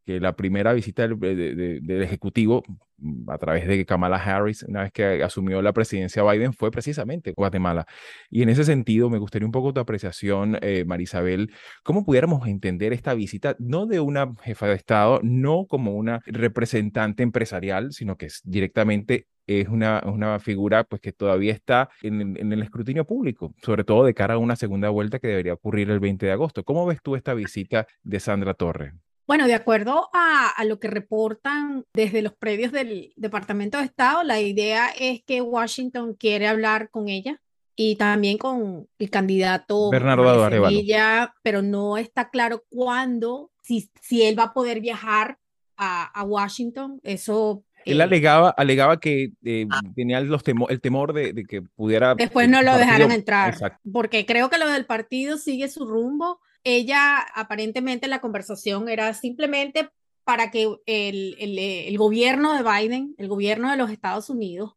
que 0.05 0.19
la 0.19 0.35
primera 0.35 0.73
visita 0.73 1.07
del, 1.07 2.01
Ejecutivo 2.03 2.63
mm, 2.97 3.29
a 3.29 3.37
través 3.37 3.67
de 3.67 3.85
Kamala 3.85 4.17
Harris, 4.17 4.63
una 4.63 4.83
vez 4.83 4.91
que 4.91 5.23
asumió 5.23 5.61
la 5.61 5.73
presidencia 5.73 6.23
Biden, 6.23 6.53
fue 6.53 6.71
precisamente 6.71 7.33
Guatemala. 7.35 7.85
Y 8.29 8.41
en 8.43 8.49
ese 8.49 8.63
sentido, 8.63 9.09
me 9.09 9.17
gustaría 9.17 9.45
un 9.45 9.51
poco 9.51 9.73
tu 9.73 9.79
apreciación, 9.79 10.57
eh, 10.61 10.85
Marisabel, 10.85 11.51
cómo 11.83 12.05
pudiéramos 12.05 12.47
entender 12.47 12.93
esta 12.93 13.13
visita, 13.13 13.55
no 13.59 13.85
de 13.85 13.99
una 13.99 14.33
jefa 14.43 14.67
de 14.67 14.75
Estado, 14.75 15.19
no 15.23 15.65
como 15.67 15.93
una 15.93 16.21
representante 16.25 17.23
empresarial, 17.23 17.93
sino 17.93 18.17
que 18.17 18.27
directamente 18.43 19.27
es 19.47 19.67
una, 19.67 20.01
una 20.05 20.39
figura 20.39 20.83
pues, 20.85 21.01
que 21.01 21.11
todavía 21.11 21.53
está 21.53 21.89
en, 22.01 22.37
en, 22.37 22.53
el 22.53 22.63
escrutinio 22.63 23.05
público, 23.05 23.53
sobre 23.61 23.83
todo 23.83 24.05
de 24.05 24.13
cara 24.13 24.35
a 24.35 24.37
una 24.37 24.55
segunda 24.55 24.89
vuelta 24.89 25.19
que 25.19 25.27
debería 25.27 25.53
ocurrir 25.53 25.89
el 25.89 25.99
20 25.99 26.25
de 26.25 26.31
agosto. 26.31 26.63
¿Cómo 26.63 26.85
ves 26.85 27.01
tú 27.01 27.15
esta 27.15 27.33
visita 27.33 27.87
de 28.03 28.19
Sandra 28.19 28.53
Torres? 28.53 28.93
Bueno, 29.25 29.47
de 29.47 29.53
acuerdo 29.53 30.09
a, 30.13 30.53
lo 30.65 30.79
que 30.79 30.89
reportan 30.89 31.85
desde 31.93 32.21
los 32.21 32.33
predios 32.33 32.71
del 32.71 33.13
Departamento 33.15 33.77
de 33.77 33.85
Estado, 33.85 34.23
la 34.23 34.41
idea 34.41 34.89
es 34.99 35.23
que 35.23 35.41
Washington 35.41 36.13
quiere 36.13 36.47
hablar 36.47 36.89
con 36.89 37.07
ella 37.07 37.39
y 37.75 37.95
también 37.95 38.37
con 38.37 38.87
el 38.99 39.09
candidato 39.09 39.89
Bernardo 39.89 40.49
Sevilla, 40.49 41.33
pero 41.41 41.61
no 41.61 41.97
está 41.97 42.29
claro 42.29 42.63
cuándo, 42.69 43.51
si, 43.61 43.89
si 44.01 44.23
él 44.23 44.37
va 44.37 44.43
a 44.43 44.53
poder 44.53 44.81
viajar 44.81 45.37
a, 45.77 46.23
Washington. 46.23 46.99
Eso 47.03 47.63
él 47.85 47.99
eh, 47.99 48.03
alegaba, 48.03 48.49
alegaba 48.51 48.99
que 48.99 49.31
eh, 49.43 49.67
ah. 49.69 49.81
tenía 49.95 50.19
los 50.21 50.41
el 50.69 50.81
temor 50.81 51.13
de, 51.13 51.45
que 51.45 51.61
pudiera... 51.61 52.15
Después 52.15 52.49
no 52.49 52.61
lo 52.61 52.77
dejaron 52.77 53.11
entrar, 53.11 53.55
porque 53.91 54.25
creo 54.25 54.49
que 54.49 54.57
lo 54.57 54.69
del 54.69 54.85
partido 54.85 55.37
sigue 55.37 55.67
su 55.69 55.85
rumbo 55.85 56.39
ella 56.63 57.19
aparentemente 57.35 58.07
la 58.07 58.21
conversación 58.21 58.89
era 58.89 59.13
simplemente 59.13 59.89
para 60.23 60.51
que 60.51 60.75
el, 60.85 61.35
el, 61.37 61.97
gobierno 61.97 62.53
de 62.53 62.63
Biden, 62.63 63.15
el 63.17 63.27
gobierno 63.27 63.69
de 63.69 63.77
los 63.77 63.91
Estados 63.91 64.29
Unidos, 64.29 64.73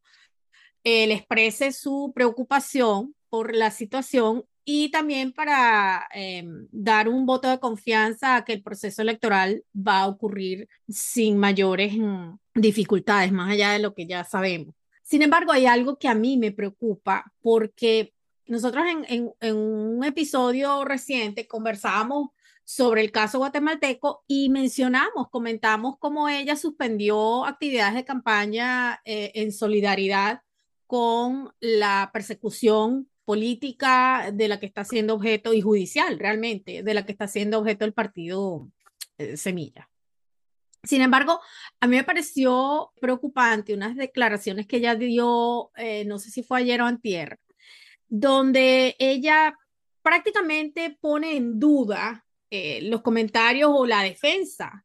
le 0.82 1.12
exprese 1.12 1.72
su 1.72 2.12
preocupación 2.14 3.14
por 3.28 3.54
la 3.54 3.70
situación 3.70 4.44
y 4.68 4.90
también 4.90 5.32
para 5.32 6.08
em, 6.12 6.66
dar 6.72 7.08
un 7.08 7.24
voto 7.24 7.48
de 7.48 7.60
confianza 7.60 8.34
a 8.34 8.44
que 8.44 8.52
el 8.52 8.62
proceso 8.64 9.00
electoral 9.00 9.64
va 9.74 10.00
a 10.00 10.08
ocurrir 10.08 10.68
sin 10.88 11.38
mayores 11.38 11.94
mm, 11.96 12.36
dificultades, 12.52 13.30
más 13.30 13.52
allá 13.52 13.70
de 13.70 13.78
lo 13.78 13.94
que 13.94 14.06
ya 14.06 14.24
sabemos. 14.24 14.74
Sin 15.04 15.22
embargo, 15.22 15.52
hay 15.52 15.66
algo 15.66 15.96
que 15.98 16.08
a 16.08 16.16
mí 16.16 16.36
me 16.36 16.50
preocupa 16.50 17.32
porque 17.40 18.12
nosotros 18.46 18.84
en, 19.08 19.32
un 19.56 20.04
episodio 20.04 20.84
reciente 20.84 21.46
conversábamos 21.46 22.30
sobre 22.64 23.00
el 23.02 23.12
caso 23.12 23.38
guatemalteco 23.38 24.24
y 24.26 24.48
mencionamos, 24.48 25.28
comentamos 25.30 25.96
cómo 25.98 26.28
ella 26.28 26.56
suspendió 26.56 27.44
actividades 27.44 27.94
de 27.94 28.04
campaña 28.04 29.00
eh, 29.04 29.32
en 29.34 29.52
solidaridad 29.52 30.42
con 30.86 31.52
la 31.60 32.10
persecución 32.12 33.08
política 33.24 34.30
de 34.32 34.48
la 34.48 34.58
que 34.58 34.66
está 34.66 34.84
siendo 34.84 35.14
objeto 35.14 35.52
y 35.52 35.60
judicial 35.60 36.18
realmente, 36.18 36.82
de 36.82 36.94
la 36.94 37.04
que 37.04 37.12
está 37.12 37.28
siendo 37.28 37.58
objeto 37.58 37.84
el 37.84 37.92
partido 37.92 38.68
eh, 39.18 39.36
Semilla. 39.36 39.88
Sin 40.82 41.02
embargo, 41.02 41.40
a 41.80 41.86
mí 41.88 41.96
me 41.96 42.04
pareció 42.04 42.92
preocupante 43.00 43.74
unas 43.74 43.96
declaraciones 43.96 44.68
que 44.68 44.76
ella 44.76 44.94
dio, 44.94 45.72
eh, 45.76 46.04
no 46.04 46.20
sé 46.20 46.30
si 46.30 46.44
fue 46.44 46.60
ayer 46.60 46.80
o 46.80 46.86
antier, 46.86 47.40
donde 48.08 48.96
ella 48.98 49.56
prácticamente 50.02 50.96
pone 51.00 51.36
en 51.36 51.58
duda 51.58 52.24
eh, 52.50 52.80
los 52.82 53.02
comentarios 53.02 53.70
o 53.72 53.86
la 53.86 54.02
defensa 54.02 54.84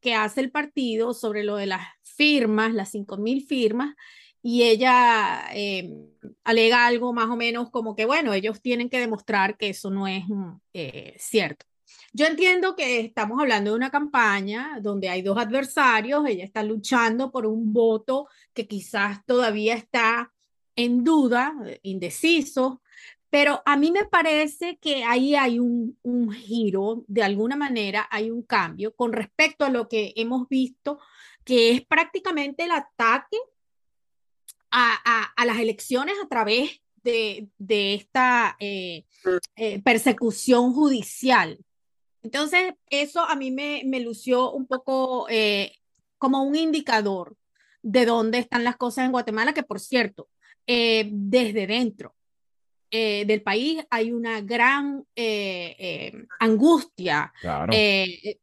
que 0.00 0.14
hace 0.14 0.40
el 0.40 0.50
partido 0.50 1.12
sobre 1.14 1.44
lo 1.44 1.56
de 1.56 1.66
las 1.66 1.82
firmas, 2.02 2.72
las 2.72 2.94
5.000 2.94 3.46
firmas, 3.46 3.94
y 4.42 4.64
ella 4.64 5.44
eh, 5.54 5.94
alega 6.42 6.86
algo 6.86 7.12
más 7.12 7.28
o 7.28 7.36
menos 7.36 7.70
como 7.70 7.94
que, 7.94 8.06
bueno, 8.06 8.32
ellos 8.32 8.60
tienen 8.60 8.90
que 8.90 8.98
demostrar 8.98 9.56
que 9.56 9.70
eso 9.70 9.90
no 9.90 10.08
es 10.08 10.24
mm, 10.26 10.52
eh, 10.74 11.14
cierto. 11.18 11.64
Yo 12.12 12.26
entiendo 12.26 12.74
que 12.74 13.00
estamos 13.00 13.40
hablando 13.40 13.70
de 13.70 13.76
una 13.76 13.90
campaña 13.90 14.78
donde 14.80 15.08
hay 15.08 15.22
dos 15.22 15.38
adversarios, 15.38 16.26
ella 16.26 16.44
está 16.44 16.62
luchando 16.62 17.30
por 17.30 17.46
un 17.46 17.72
voto 17.72 18.28
que 18.52 18.66
quizás 18.66 19.24
todavía 19.26 19.74
está 19.74 20.32
en 20.76 21.04
duda, 21.04 21.54
indeciso, 21.82 22.82
pero 23.30 23.62
a 23.64 23.76
mí 23.76 23.90
me 23.90 24.04
parece 24.04 24.76
que 24.76 25.04
ahí 25.04 25.34
hay 25.34 25.58
un, 25.58 25.98
un 26.02 26.32
giro, 26.32 27.04
de 27.06 27.22
alguna 27.22 27.56
manera 27.56 28.06
hay 28.10 28.30
un 28.30 28.42
cambio 28.42 28.94
con 28.94 29.12
respecto 29.12 29.64
a 29.64 29.70
lo 29.70 29.88
que 29.88 30.12
hemos 30.16 30.48
visto, 30.48 30.98
que 31.44 31.70
es 31.70 31.84
prácticamente 31.86 32.64
el 32.64 32.72
ataque 32.72 33.38
a, 34.72 35.44
las 35.44 35.58
elecciones 35.58 36.14
a 36.22 36.28
través 36.28 36.80
de, 37.02 37.48
esta 37.94 38.56
eh, 38.58 39.04
eh, 39.56 39.82
persecución 39.82 40.72
judicial. 40.72 41.58
Entonces, 42.22 42.74
eso 42.88 43.20
a 43.20 43.34
mí 43.34 43.50
me, 43.50 44.00
lució 44.00 44.52
un 44.52 44.66
poco 44.66 45.26
eh, 45.28 45.72
como 46.18 46.42
un 46.42 46.54
indicador 46.54 47.36
de 47.82 48.06
dónde 48.06 48.38
están 48.38 48.64
las 48.64 48.76
cosas 48.76 49.04
en 49.04 49.12
Guatemala, 49.12 49.52
que 49.52 49.64
por 49.64 49.80
cierto, 49.80 50.28
desde 50.66 51.66
dentro 51.66 52.14
del 52.90 53.42
país 53.42 53.84
hay 53.90 54.12
una 54.12 54.40
gran 54.42 55.04
angustia, 56.38 57.32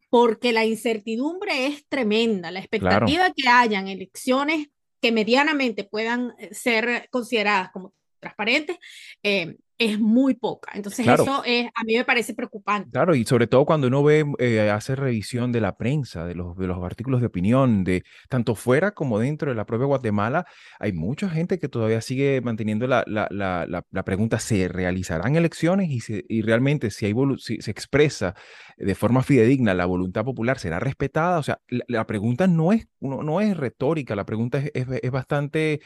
porque 0.09 0.51
la 0.51 0.65
incertidumbre 0.65 1.67
es 1.67 1.87
tremenda, 1.87 2.51
la 2.51 2.59
expectativa 2.59 3.31
que 3.35 3.47
hayan 3.47 3.87
elecciones 3.87 4.69
que 5.01 5.11
medianamente 5.11 5.83
puedan 5.83 6.33
eh, 6.37 6.53
ser 6.53 7.07
consideradas 7.09 7.71
como 7.71 7.93
transparentes, 8.19 8.77
eh, 9.23 9.57
es 9.79 9.97
muy 9.97 10.33
poca. 10.33 10.73
Entonces 10.75 11.07
eso 11.07 11.41
es, 11.45 11.67
a 11.73 11.83
mí 11.85 11.95
me 11.95 12.03
parece 12.03 12.33
preocupante. 12.33 12.91
Claro, 12.91 13.15
y 13.15 13.25
sobre 13.25 13.47
todo 13.47 13.65
cuando 13.65 13.87
uno 13.87 14.03
ve, 14.03 14.25
eh, 14.37 14.69
hace 14.69 14.93
revisión 14.93 15.53
de 15.53 15.61
la 15.61 15.77
prensa, 15.77 16.25
de 16.25 16.35
los, 16.35 16.57
de 16.57 16.67
los 16.67 16.83
artículos 16.83 17.21
de 17.21 17.27
opinión, 17.27 17.85
de 17.85 18.03
tanto 18.27 18.55
fuera 18.55 18.91
como 18.91 19.19
dentro 19.19 19.51
de 19.51 19.55
la 19.55 19.65
propia 19.65 19.87
Guatemala, 19.87 20.45
hay 20.79 20.91
mucha 20.91 21.29
gente 21.29 21.59
que 21.59 21.69
todavía 21.69 22.01
sigue 22.01 22.41
manteniendo 22.41 22.87
la, 22.87 23.05
la, 23.07 23.29
la, 23.31 23.85
la 23.89 24.03
pregunta, 24.03 24.37
¿se 24.39 24.67
realizarán 24.67 25.37
elecciones? 25.37 25.89
Y, 25.89 26.01
y 26.27 26.41
realmente 26.41 26.91
si, 26.91 27.05
hay 27.05 27.13
si 27.37 27.61
se 27.61 27.71
expresa 27.71 28.35
de 28.77 28.95
forma 28.95 29.23
fidedigna 29.23 29.73
la 29.73 29.85
voluntad 29.85 30.25
popular, 30.25 30.59
¿será 30.59 30.81
respetada? 30.81 31.39
O 31.39 31.43
sea, 31.43 31.61
la, 31.69 32.05
pregunta 32.05 32.47
no 32.47 32.73
es, 32.73 32.89
no, 32.99 33.23
no, 33.23 33.39
es 33.39 33.55
retórica, 33.55 34.13
la 34.17 34.25
pregunta 34.25 34.57
es, 34.57 34.71
es, 34.73 34.87
es 35.01 35.11
bastante 35.11 35.79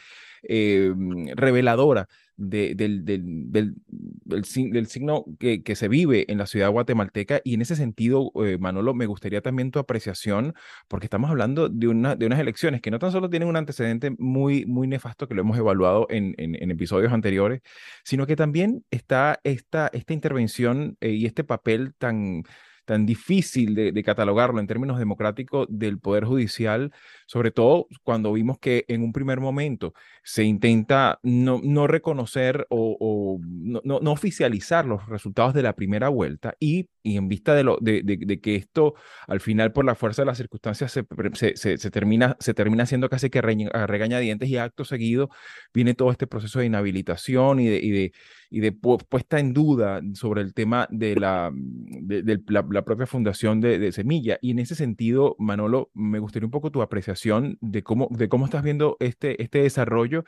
eh, 0.44 0.94
reveladora 1.36 2.08
del, 2.36 3.06
del, 3.06 3.06
del, 3.06 3.76
del, 3.86 4.88
signo 4.88 5.26
que, 5.40 5.64
que, 5.64 5.76
se 5.76 5.88
vive 5.88 6.26
en 6.32 6.38
la 6.38 6.48
ciudad 6.48 6.72
guatemalteca. 6.72 7.42
Y 7.44 7.54
en 7.54 7.62
ese 7.62 7.76
sentido, 7.76 8.32
eh, 8.44 8.58
Manolo, 8.60 8.94
me 8.94 9.06
gustaría 9.06 9.42
también 9.42 9.72
tu 9.72 9.80
apreciación, 9.80 10.54
porque 10.88 11.06
estamos 11.06 11.30
hablando 11.30 11.70
de, 11.70 11.88
una, 11.88 12.16
de 12.16 12.26
unas 12.26 12.40
elecciones 12.40 12.82
que 12.82 12.92
no 12.92 13.00
tan 13.00 13.12
solo 13.12 13.30
tienen 13.30 13.50
un 13.50 13.56
antecedente 13.56 14.12
muy, 14.18 14.66
muy 14.66 14.88
nefasto, 14.88 15.28
que 15.28 15.36
lo 15.36 15.42
hemos 15.42 15.58
evaluado 15.58 16.08
en, 16.10 16.34
en, 16.38 16.72
episodios 16.72 17.14
anteriores, 17.14 17.62
sino 18.04 18.26
que 18.26 18.36
también 18.36 18.84
está 18.90 19.40
esta, 19.44 19.90
esta 19.94 20.14
intervención 20.14 20.98
eh, 21.02 21.12
y 21.12 21.26
este 21.26 21.44
papel 21.44 21.94
tan 21.98 22.44
tan 22.86 23.06
difícil 23.06 23.76
de, 23.76 24.04
catalogarlo 24.04 24.60
en 24.60 24.68
términos 24.68 25.00
democráticos 25.00 25.68
del 25.70 26.00
Poder 26.00 26.26
Judicial, 26.26 26.92
sobre 27.34 27.50
todo 27.50 27.88
cuando 28.04 28.32
vimos 28.32 28.60
que 28.60 28.86
en 28.88 29.02
un 29.02 29.12
primer 29.12 29.40
momento 29.40 29.96
se 30.22 30.44
intenta 30.44 31.20
no, 31.24 31.60
no 31.64 31.88
reconocer 31.88 32.68
o, 32.70 33.40
no, 33.42 33.82
no, 33.84 34.12
oficializar 34.12 34.86
los 34.86 35.08
resultados 35.08 35.56
de 35.56 35.64
la 35.64 35.74
primera 35.74 36.10
vuelta 36.10 36.54
y, 36.60 36.90
y 37.02 37.18
en 37.18 37.28
vista 37.28 37.56
de, 37.56 37.64
lo, 37.64 37.80
de, 37.82 38.04
de, 38.04 38.40
que 38.40 38.56
esto 38.56 38.94
al 39.28 39.40
final 39.40 39.74
por 39.74 39.84
la 39.84 39.96
fuerza 39.96 40.22
de 40.22 40.28
las 40.28 40.38
circunstancias 40.38 40.92
se, 40.92 41.08
se, 41.56 41.78
se, 41.80 41.90
termina, 41.90 42.38
se 42.40 42.54
termina 42.54 42.86
siendo 42.86 43.10
casi 43.10 43.32
que 43.32 43.42
regañadientes 43.42 44.48
y 44.48 44.58
acto 44.58 44.86
seguido 44.86 45.32
viene 45.74 45.96
todo 45.96 46.12
este 46.12 46.28
proceso 46.28 46.60
de 46.60 46.68
inhabilitación 46.68 47.60
y 47.60 47.68
de, 47.68 47.78
y 47.78 47.90
de, 47.90 48.12
y 48.52 48.60
de 48.60 48.72
puesta 48.72 49.40
en 49.40 49.54
duda 49.54 50.02
sobre 50.14 50.44
el 50.44 50.54
tema 50.54 50.88
de 50.92 51.16
la, 51.16 51.52
de, 51.52 52.40
la, 52.46 52.64
la, 52.70 52.86
propia 52.86 53.08
fundación 53.08 53.60
de, 53.60 53.92
Semilla. 53.92 54.38
Y 54.44 54.52
en 54.52 54.60
ese 54.60 54.76
sentido, 54.76 55.36
Manolo, 55.40 55.90
me 55.96 56.20
gustaría 56.20 56.46
un 56.46 56.52
poco 56.52 56.70
tu 56.70 56.84
apreciación 56.84 57.23
de 57.62 57.84
cómo, 57.84 58.08
de 58.12 58.30
cómo 58.30 58.46
estás 58.46 58.64
viendo 58.64 58.98
este, 59.00 59.42
este 59.42 59.60
desarrollo 59.60 60.26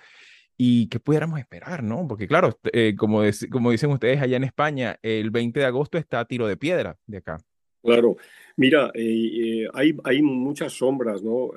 y 0.58 0.88
qué 0.88 0.99
pudiéramos 0.99 1.39
esperar, 1.39 1.84
¿no? 1.84 2.08
Porque 2.08 2.27
claro, 2.27 2.58
eh, 2.71 2.95
como, 2.97 3.21
como 3.51 3.71
dicen 3.71 3.91
ustedes 3.91 4.21
allá 4.21 4.38
en 4.38 4.43
España, 4.43 4.99
el 5.01 5.31
20 5.31 5.60
de 5.60 5.65
agosto 5.65 5.97
está 5.97 6.21
a 6.21 6.25
tiro 6.25 6.47
de 6.47 6.58
piedra 6.58 6.97
de 7.05 7.17
acá. 7.17 7.38
Claro, 7.84 8.17
mira, 8.55 8.91
eh, 8.93 9.63
eh, 9.63 9.67
hay, 9.73 9.95
hay 10.03 10.21
muchas 10.21 10.73
sombras, 10.73 11.21
¿no? 11.21 11.51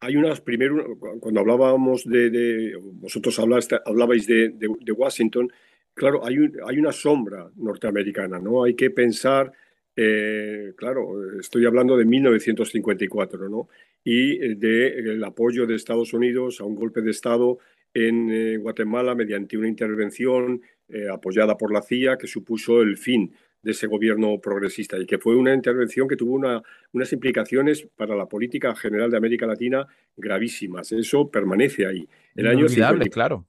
hay 0.00 0.16
unas, 0.16 0.40
primero, 0.40 0.96
cuando 1.20 1.40
hablábamos 1.40 2.04
de, 2.04 2.78
vosotros 2.80 3.38
hablabais 3.38 4.26
de, 4.26 4.50
de, 4.50 4.92
Washington, 4.92 5.52
claro, 5.92 6.24
hay, 6.24 6.36
hay 6.66 6.78
una 6.78 6.92
sombra 6.92 7.50
norteamericana, 7.56 8.38
¿no? 8.38 8.62
Hay 8.62 8.74
que 8.74 8.90
pensar, 8.90 9.52
eh, 10.00 10.74
claro, 10.76 11.40
estoy 11.40 11.66
hablando 11.66 11.96
de 11.96 12.04
1954, 12.04 13.48
¿no? 13.48 13.68
Y 14.04 14.54
del 14.54 15.24
apoyo 15.24 15.66
de 15.66 15.74
Estados 15.74 16.12
Unidos 16.12 16.60
a 16.60 16.64
un 16.64 16.76
golpe 16.76 17.02
de 17.02 17.10
Estado 17.10 17.58
en 17.92 18.30
eh, 18.30 18.56
Guatemala 18.58 19.16
mediante 19.16 19.58
una 19.58 19.66
intervención 19.66 20.62
eh, 20.88 21.08
apoyada 21.12 21.58
por 21.58 21.72
la 21.72 21.82
CIA 21.82 22.16
que 22.16 22.28
supuso 22.28 22.80
el 22.80 22.96
fin 22.96 23.34
de 23.60 23.72
ese 23.72 23.88
gobierno 23.88 24.40
progresista 24.40 24.96
y 24.96 25.04
que 25.04 25.18
fue 25.18 25.34
una 25.34 25.52
intervención 25.52 26.06
que 26.06 26.14
tuvo 26.14 26.34
una, 26.34 26.62
unas 26.92 27.12
implicaciones 27.12 27.88
para 27.96 28.14
la 28.14 28.26
política 28.26 28.76
general 28.76 29.10
de 29.10 29.16
América 29.16 29.48
Latina 29.48 29.84
gravísimas. 30.16 30.92
Eso 30.92 31.28
permanece 31.28 31.86
ahí. 31.86 32.08
El 32.36 32.46
año 32.46 32.66
claro. 33.10 33.44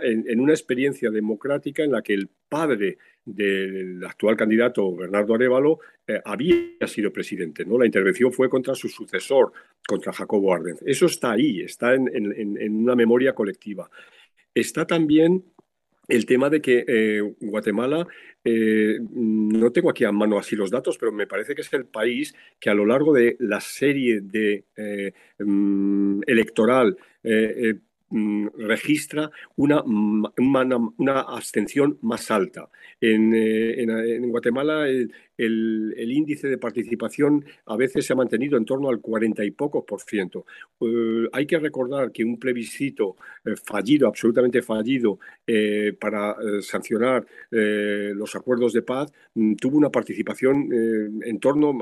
En, 0.00 0.40
una 0.40 0.52
experiencia 0.52 1.10
democrática 1.10 1.82
en 1.82 1.92
la 1.92 2.02
que 2.02 2.14
el 2.14 2.28
padre 2.48 2.98
del 3.24 4.04
actual 4.04 4.36
candidato 4.36 4.94
Bernardo 4.94 5.34
Arevalo 5.34 5.80
eh, 6.06 6.20
había 6.24 6.86
sido 6.86 7.12
presidente. 7.12 7.64
¿no? 7.64 7.78
La 7.78 7.86
intervención 7.86 8.32
fue 8.32 8.48
contra 8.48 8.74
su 8.74 8.88
sucesor, 8.88 9.52
contra 9.86 10.12
Jacobo 10.12 10.54
Arbenz. 10.54 10.82
Eso 10.84 11.06
está 11.06 11.32
ahí, 11.32 11.60
está 11.62 11.94
en, 11.94 12.08
en 12.14 12.76
una 12.76 12.94
memoria 12.94 13.34
colectiva. 13.34 13.88
Está 14.54 14.86
también 14.86 15.42
el 16.08 16.26
tema 16.26 16.50
de 16.50 16.60
que 16.60 16.84
eh, 16.86 17.20
Guatemala, 17.40 18.06
eh, 18.44 18.98
no 19.00 19.72
tengo 19.72 19.90
aquí 19.90 20.04
a 20.04 20.12
mano 20.12 20.38
así 20.38 20.54
los 20.56 20.70
datos, 20.70 20.98
pero 20.98 21.12
me 21.12 21.26
parece 21.26 21.54
que 21.54 21.62
es 21.62 21.72
el 21.72 21.86
país 21.86 22.34
que 22.60 22.70
a 22.70 22.74
lo 22.74 22.84
largo 22.84 23.12
de 23.12 23.36
la 23.40 23.60
serie 23.60 24.20
de 24.20 24.64
eh, 24.76 25.12
mm, 25.38 26.22
electoral 26.26 26.96
registra 28.56 29.30
una, 29.56 29.82
una, 29.82 31.20
abstención 31.20 31.98
más 32.02 32.30
alta. 32.30 32.70
En, 33.00 33.34
en 33.34 34.30
Guatemala 34.30 34.88
el, 34.88 35.12
el, 35.36 36.12
índice 36.12 36.48
de 36.48 36.58
participación 36.58 37.44
a 37.66 37.76
veces 37.76 38.06
se 38.06 38.12
ha 38.12 38.16
mantenido 38.16 38.56
en 38.56 38.64
torno 38.64 38.88
al 38.88 39.00
40 39.00 39.44
y 39.44 39.50
pocos 39.50 39.84
por 39.84 40.00
ciento. 40.00 40.46
Eh, 40.80 41.28
hay 41.32 41.46
que 41.46 41.58
recordar 41.58 42.12
que 42.12 42.24
un 42.24 42.38
plebiscito 42.38 43.16
eh, 43.44 43.54
fallido, 43.56 44.06
absolutamente 44.06 44.62
fallido, 44.62 45.18
eh, 45.46 45.92
para 45.98 46.36
sancionar 46.62 47.26
los 47.50 48.34
acuerdos 48.34 48.72
de 48.72 48.82
paz, 48.82 49.12
mm, 49.34 49.54
tuvo 49.54 49.76
una 49.76 49.90
participación 49.90 50.68
en 50.72 51.38
torno 51.40 51.78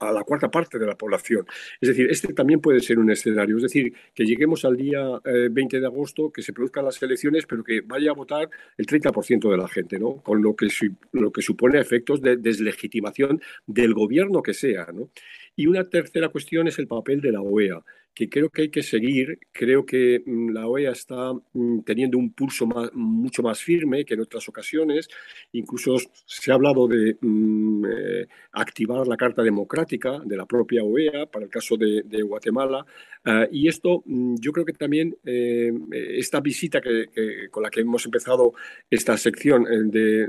a, 0.00 0.12
la 0.12 0.22
cuarta 0.24 0.50
parte 0.50 0.78
de 0.78 0.86
la 0.86 0.96
población. 0.96 1.46
Es 1.80 1.88
decir, 1.88 2.08
este 2.10 2.32
también 2.32 2.60
puede 2.60 2.80
ser 2.80 2.98
un 2.98 3.10
escenario. 3.10 3.56
Es 3.56 3.62
decir, 3.62 3.92
que 4.14 4.24
lleguemos 4.24 4.64
al 4.64 4.76
día 4.76 5.20
20 5.24 5.80
de 5.80 5.86
agosto, 5.86 6.30
que 6.30 6.42
se 6.42 6.52
produzcan 6.52 6.84
las 6.84 7.02
elecciones, 7.02 7.46
pero 7.46 7.64
que 7.64 7.80
vaya 7.80 8.10
a 8.10 8.14
votar 8.14 8.48
el 8.76 8.86
30% 8.86 9.50
de 9.50 9.56
la 9.56 9.68
gente, 9.68 9.98
¿no? 9.98 10.16
con 10.16 10.42
lo 10.42 10.54
que, 10.54 10.68
lo 11.12 11.32
que 11.32 11.42
supone 11.42 11.80
efectos 11.80 12.20
de 12.20 12.36
deslegitimación 12.36 12.77
legitimación 12.78 13.40
del 13.66 13.94
gobierno 13.94 14.42
que 14.42 14.54
sea. 14.54 14.86
¿no? 14.92 15.10
Y 15.56 15.66
una 15.66 15.88
tercera 15.88 16.28
cuestión 16.28 16.68
es 16.68 16.78
el 16.78 16.86
papel 16.86 17.20
de 17.20 17.32
la 17.32 17.40
OEA, 17.40 17.82
que 18.14 18.28
creo 18.28 18.48
que 18.48 18.62
hay 18.62 18.70
que 18.70 18.82
seguir. 18.82 19.40
Creo 19.50 19.84
que 19.84 20.22
mm, 20.24 20.50
la 20.50 20.68
OEA 20.68 20.92
está 20.92 21.32
mm, 21.32 21.80
teniendo 21.80 22.16
un 22.16 22.32
pulso 22.32 22.64
mucho 22.94 23.42
más 23.42 23.60
firme 23.60 24.04
que 24.04 24.14
en 24.14 24.20
otras 24.20 24.48
ocasiones. 24.48 25.08
Incluso 25.52 25.96
se 26.26 26.52
ha 26.52 26.54
hablado 26.54 26.86
de 26.86 27.16
mm, 27.20 27.84
eh, 27.86 28.26
activar 28.52 29.06
la 29.08 29.16
Carta 29.16 29.42
Democrática 29.42 30.20
de 30.24 30.36
la 30.36 30.46
propia 30.46 30.84
OEA 30.84 31.26
para 31.26 31.44
el 31.44 31.50
caso 31.50 31.76
de, 31.76 32.22
Guatemala. 32.22 32.86
Ah, 33.24 33.46
y 33.50 33.66
esto 33.66 34.04
yo 34.06 34.52
creo 34.52 34.64
que 34.64 34.72
también 34.74 35.16
eh, 35.24 35.72
esta 35.90 36.40
visita 36.40 36.80
que, 36.80 37.48
con 37.50 37.62
la 37.64 37.70
que 37.70 37.80
hemos 37.80 38.04
empezado 38.04 38.52
esta 38.88 39.16
sección 39.16 39.64
de, 39.90 40.26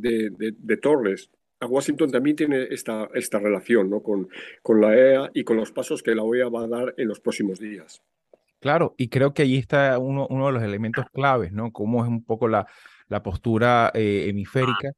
de 0.00 0.76
Torres 0.78 1.30
Washington 1.66 2.10
también 2.10 2.36
tiene 2.36 2.66
esta, 2.70 3.08
esta 3.14 3.38
relación 3.38 3.90
¿no? 3.90 4.02
con, 4.02 4.28
con 4.62 4.80
la 4.80 4.96
EA 4.96 5.30
y 5.34 5.44
con 5.44 5.56
los 5.56 5.72
pasos 5.72 6.02
que 6.02 6.14
la 6.14 6.22
OEA 6.22 6.48
va 6.48 6.64
a 6.64 6.68
dar 6.68 6.94
en 6.96 7.08
los 7.08 7.20
próximos 7.20 7.58
días. 7.58 8.02
Claro, 8.60 8.94
y 8.96 9.08
creo 9.08 9.34
que 9.34 9.42
allí 9.42 9.58
está 9.58 9.98
uno, 9.98 10.26
uno 10.30 10.46
de 10.46 10.52
los 10.52 10.62
elementos 10.62 11.04
claves, 11.12 11.52
¿no? 11.52 11.70
Cómo 11.70 12.02
es 12.02 12.08
un 12.08 12.24
poco 12.24 12.48
la, 12.48 12.66
la 13.08 13.22
postura 13.22 13.90
eh, 13.94 14.26
hemisférica 14.28 14.92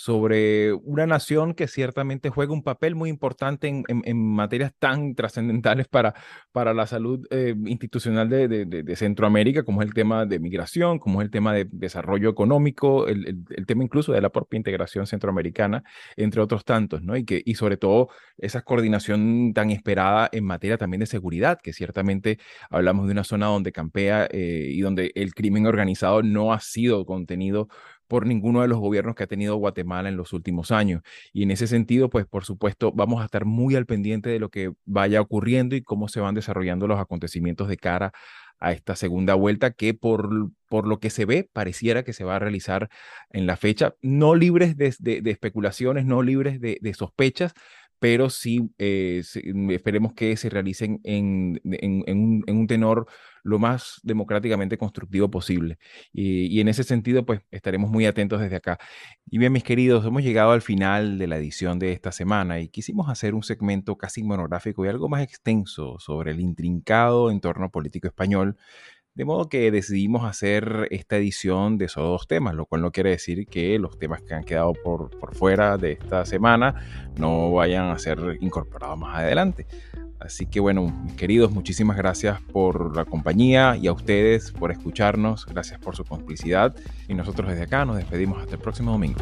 sobre 0.00 0.72
una 0.72 1.06
nación 1.06 1.52
que 1.52 1.68
ciertamente 1.68 2.30
juega 2.30 2.54
un 2.54 2.62
papel 2.62 2.94
muy 2.94 3.10
importante 3.10 3.68
en, 3.68 4.26
materias 4.32 4.72
tan 4.78 5.14
trascendentales 5.14 5.88
para, 5.88 6.14
para 6.52 6.72
la 6.72 6.86
salud 6.86 7.26
eh, 7.30 7.54
institucional 7.66 8.30
de, 8.30 8.96
Centroamérica, 8.96 9.62
como 9.62 9.82
es 9.82 9.88
el 9.88 9.92
tema 9.92 10.24
de 10.24 10.38
migración, 10.38 10.98
como 10.98 11.20
es 11.20 11.26
el 11.26 11.30
tema 11.30 11.52
de 11.52 11.68
desarrollo 11.70 12.30
económico, 12.30 13.08
el, 13.08 13.44
tema 13.66 13.84
incluso 13.84 14.12
de 14.12 14.22
la 14.22 14.30
propia 14.30 14.56
integración 14.56 15.06
centroamericana, 15.06 15.84
entre 16.16 16.40
otros 16.40 16.64
tantos, 16.64 17.02
¿no? 17.02 17.14
Y, 17.14 17.26
que, 17.26 17.42
y 17.44 17.56
sobre 17.56 17.76
todo 17.76 18.08
esa 18.38 18.62
coordinación 18.62 19.52
tan 19.52 19.70
esperada 19.70 20.30
en 20.32 20.46
materia 20.46 20.78
también 20.78 21.00
de 21.00 21.06
seguridad, 21.06 21.58
que 21.62 21.74
ciertamente 21.74 22.38
hablamos 22.70 23.04
de 23.04 23.12
una 23.12 23.24
zona 23.24 23.48
donde 23.48 23.70
campea 23.70 24.26
eh, 24.30 24.70
y 24.70 24.80
donde 24.80 25.12
el 25.14 25.34
crimen 25.34 25.66
organizado 25.66 26.22
no 26.22 26.54
ha 26.54 26.60
sido 26.60 27.04
contenido 27.04 27.68
por 28.10 28.26
ninguno 28.26 28.60
de 28.60 28.66
los 28.66 28.80
gobiernos 28.80 29.14
que 29.14 29.22
ha 29.22 29.28
tenido 29.28 29.54
Guatemala 29.54 30.08
en 30.08 30.16
los 30.16 30.32
últimos 30.32 30.72
años. 30.72 31.02
Y 31.32 31.44
en 31.44 31.52
ese 31.52 31.68
sentido, 31.68 32.10
pues 32.10 32.26
por 32.26 32.44
supuesto, 32.44 32.90
vamos 32.92 33.22
a 33.22 33.26
estar 33.26 33.44
muy 33.44 33.76
al 33.76 33.86
pendiente 33.86 34.28
de 34.30 34.40
lo 34.40 34.48
que 34.50 34.72
vaya 34.84 35.20
ocurriendo 35.20 35.76
y 35.76 35.82
cómo 35.82 36.08
se 36.08 36.18
van 36.18 36.34
desarrollando 36.34 36.88
los 36.88 36.98
acontecimientos 36.98 37.68
de 37.68 37.76
cara 37.76 38.12
a 38.58 38.72
esta 38.72 38.96
segunda 38.96 39.34
vuelta 39.34 39.70
que 39.70 39.94
por, 39.94 40.50
por 40.68 40.88
lo 40.88 40.98
que 40.98 41.10
se 41.10 41.24
ve 41.24 41.48
pareciera 41.52 42.02
que 42.02 42.12
se 42.12 42.24
va 42.24 42.36
a 42.36 42.38
realizar 42.40 42.90
en 43.30 43.46
la 43.46 43.56
fecha, 43.56 43.94
no 44.02 44.34
libres 44.34 44.76
de, 44.76 44.88
especulaciones, 45.26 46.04
no 46.04 46.22
libres 46.22 46.60
de, 46.60 46.94
sospechas, 46.94 47.54
pero 48.00 48.30
sí 48.30 48.70
eh, 48.78 49.22
esperemos 49.70 50.14
que 50.14 50.36
se 50.36 50.48
realicen 50.48 51.00
en, 51.04 51.60
en, 51.64 52.44
un, 52.48 52.66
tenor 52.66 53.06
lo 53.42 53.58
más 53.58 54.00
democráticamente 54.02 54.78
constructivo 54.78 55.30
posible. 55.30 55.78
Y, 56.12 56.60
en 56.60 56.68
ese 56.68 56.82
sentido, 56.82 57.24
pues 57.26 57.42
estaremos 57.50 57.90
muy 57.90 58.06
atentos 58.06 58.40
desde 58.40 58.56
acá. 58.56 58.78
Y 59.30 59.38
bien, 59.38 59.52
mis 59.52 59.64
queridos, 59.64 60.04
hemos 60.06 60.22
llegado 60.22 60.52
al 60.52 60.62
final 60.62 61.18
de 61.18 61.26
la 61.26 61.36
edición 61.36 61.78
de 61.78 61.92
esta 61.92 62.10
semana 62.10 62.60
y 62.60 62.68
quisimos 62.68 63.08
hacer 63.10 63.34
un 63.34 63.42
segmento 63.42 63.96
casi 63.96 64.22
monográfico 64.22 64.84
y 64.84 64.88
algo 64.88 65.08
más 65.08 65.22
extenso 65.22 65.98
sobre 65.98 66.32
el 66.32 66.40
intrincado 66.40 67.30
entorno 67.30 67.70
político 67.70 68.08
español. 68.08 68.56
De 69.14 69.24
modo 69.24 69.48
que 69.48 69.70
decidimos 69.70 70.24
hacer 70.24 70.88
esta 70.90 71.16
edición 71.16 71.78
de 71.78 71.86
esos 71.86 72.04
dos 72.04 72.28
temas, 72.28 72.54
lo 72.54 72.64
cual 72.66 72.82
no 72.82 72.92
quiere 72.92 73.10
decir 73.10 73.46
que 73.46 73.78
los 73.78 73.98
temas 73.98 74.22
que 74.22 74.34
han 74.34 74.44
quedado 74.44 74.72
por, 74.72 75.10
por 75.18 75.34
fuera 75.34 75.76
de 75.76 75.92
esta 75.92 76.24
semana 76.24 76.76
no 77.18 77.50
vayan 77.50 77.90
a 77.90 77.98
ser 77.98 78.38
incorporados 78.40 78.98
más 78.98 79.18
adelante. 79.18 79.66
Así 80.20 80.46
que 80.46 80.60
bueno, 80.60 80.92
queridos, 81.16 81.50
muchísimas 81.50 81.96
gracias 81.96 82.40
por 82.52 82.94
la 82.94 83.06
compañía 83.06 83.76
y 83.76 83.86
a 83.86 83.92
ustedes 83.92 84.52
por 84.52 84.70
escucharnos. 84.70 85.46
Gracias 85.46 85.80
por 85.80 85.96
su 85.96 86.04
complicidad. 86.04 86.76
Y 87.08 87.14
nosotros 87.14 87.48
desde 87.48 87.64
acá 87.64 87.84
nos 87.86 87.96
despedimos 87.96 88.38
hasta 88.38 88.56
el 88.56 88.60
próximo 88.60 88.92
domingo. 88.92 89.18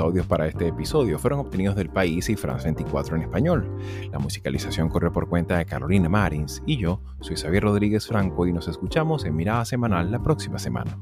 Audios 0.00 0.26
para 0.26 0.46
este 0.46 0.68
episodio 0.68 1.18
fueron 1.18 1.40
obtenidos 1.40 1.76
del 1.76 1.90
país 1.90 2.28
y 2.28 2.36
France 2.36 2.64
24 2.64 3.16
en 3.16 3.22
español. 3.22 3.78
La 4.10 4.18
musicalización 4.18 4.88
corre 4.88 5.10
por 5.10 5.28
cuenta 5.28 5.58
de 5.58 5.66
Carolina 5.66 6.08
Marins 6.08 6.62
y 6.66 6.78
yo 6.78 7.02
soy 7.20 7.36
Xavier 7.36 7.62
Rodríguez 7.62 8.06
Franco 8.06 8.46
y 8.46 8.52
nos 8.52 8.68
escuchamos 8.68 9.24
en 9.24 9.36
Mirada 9.36 9.64
Semanal 9.64 10.10
la 10.10 10.22
próxima 10.22 10.58
semana. 10.58 10.98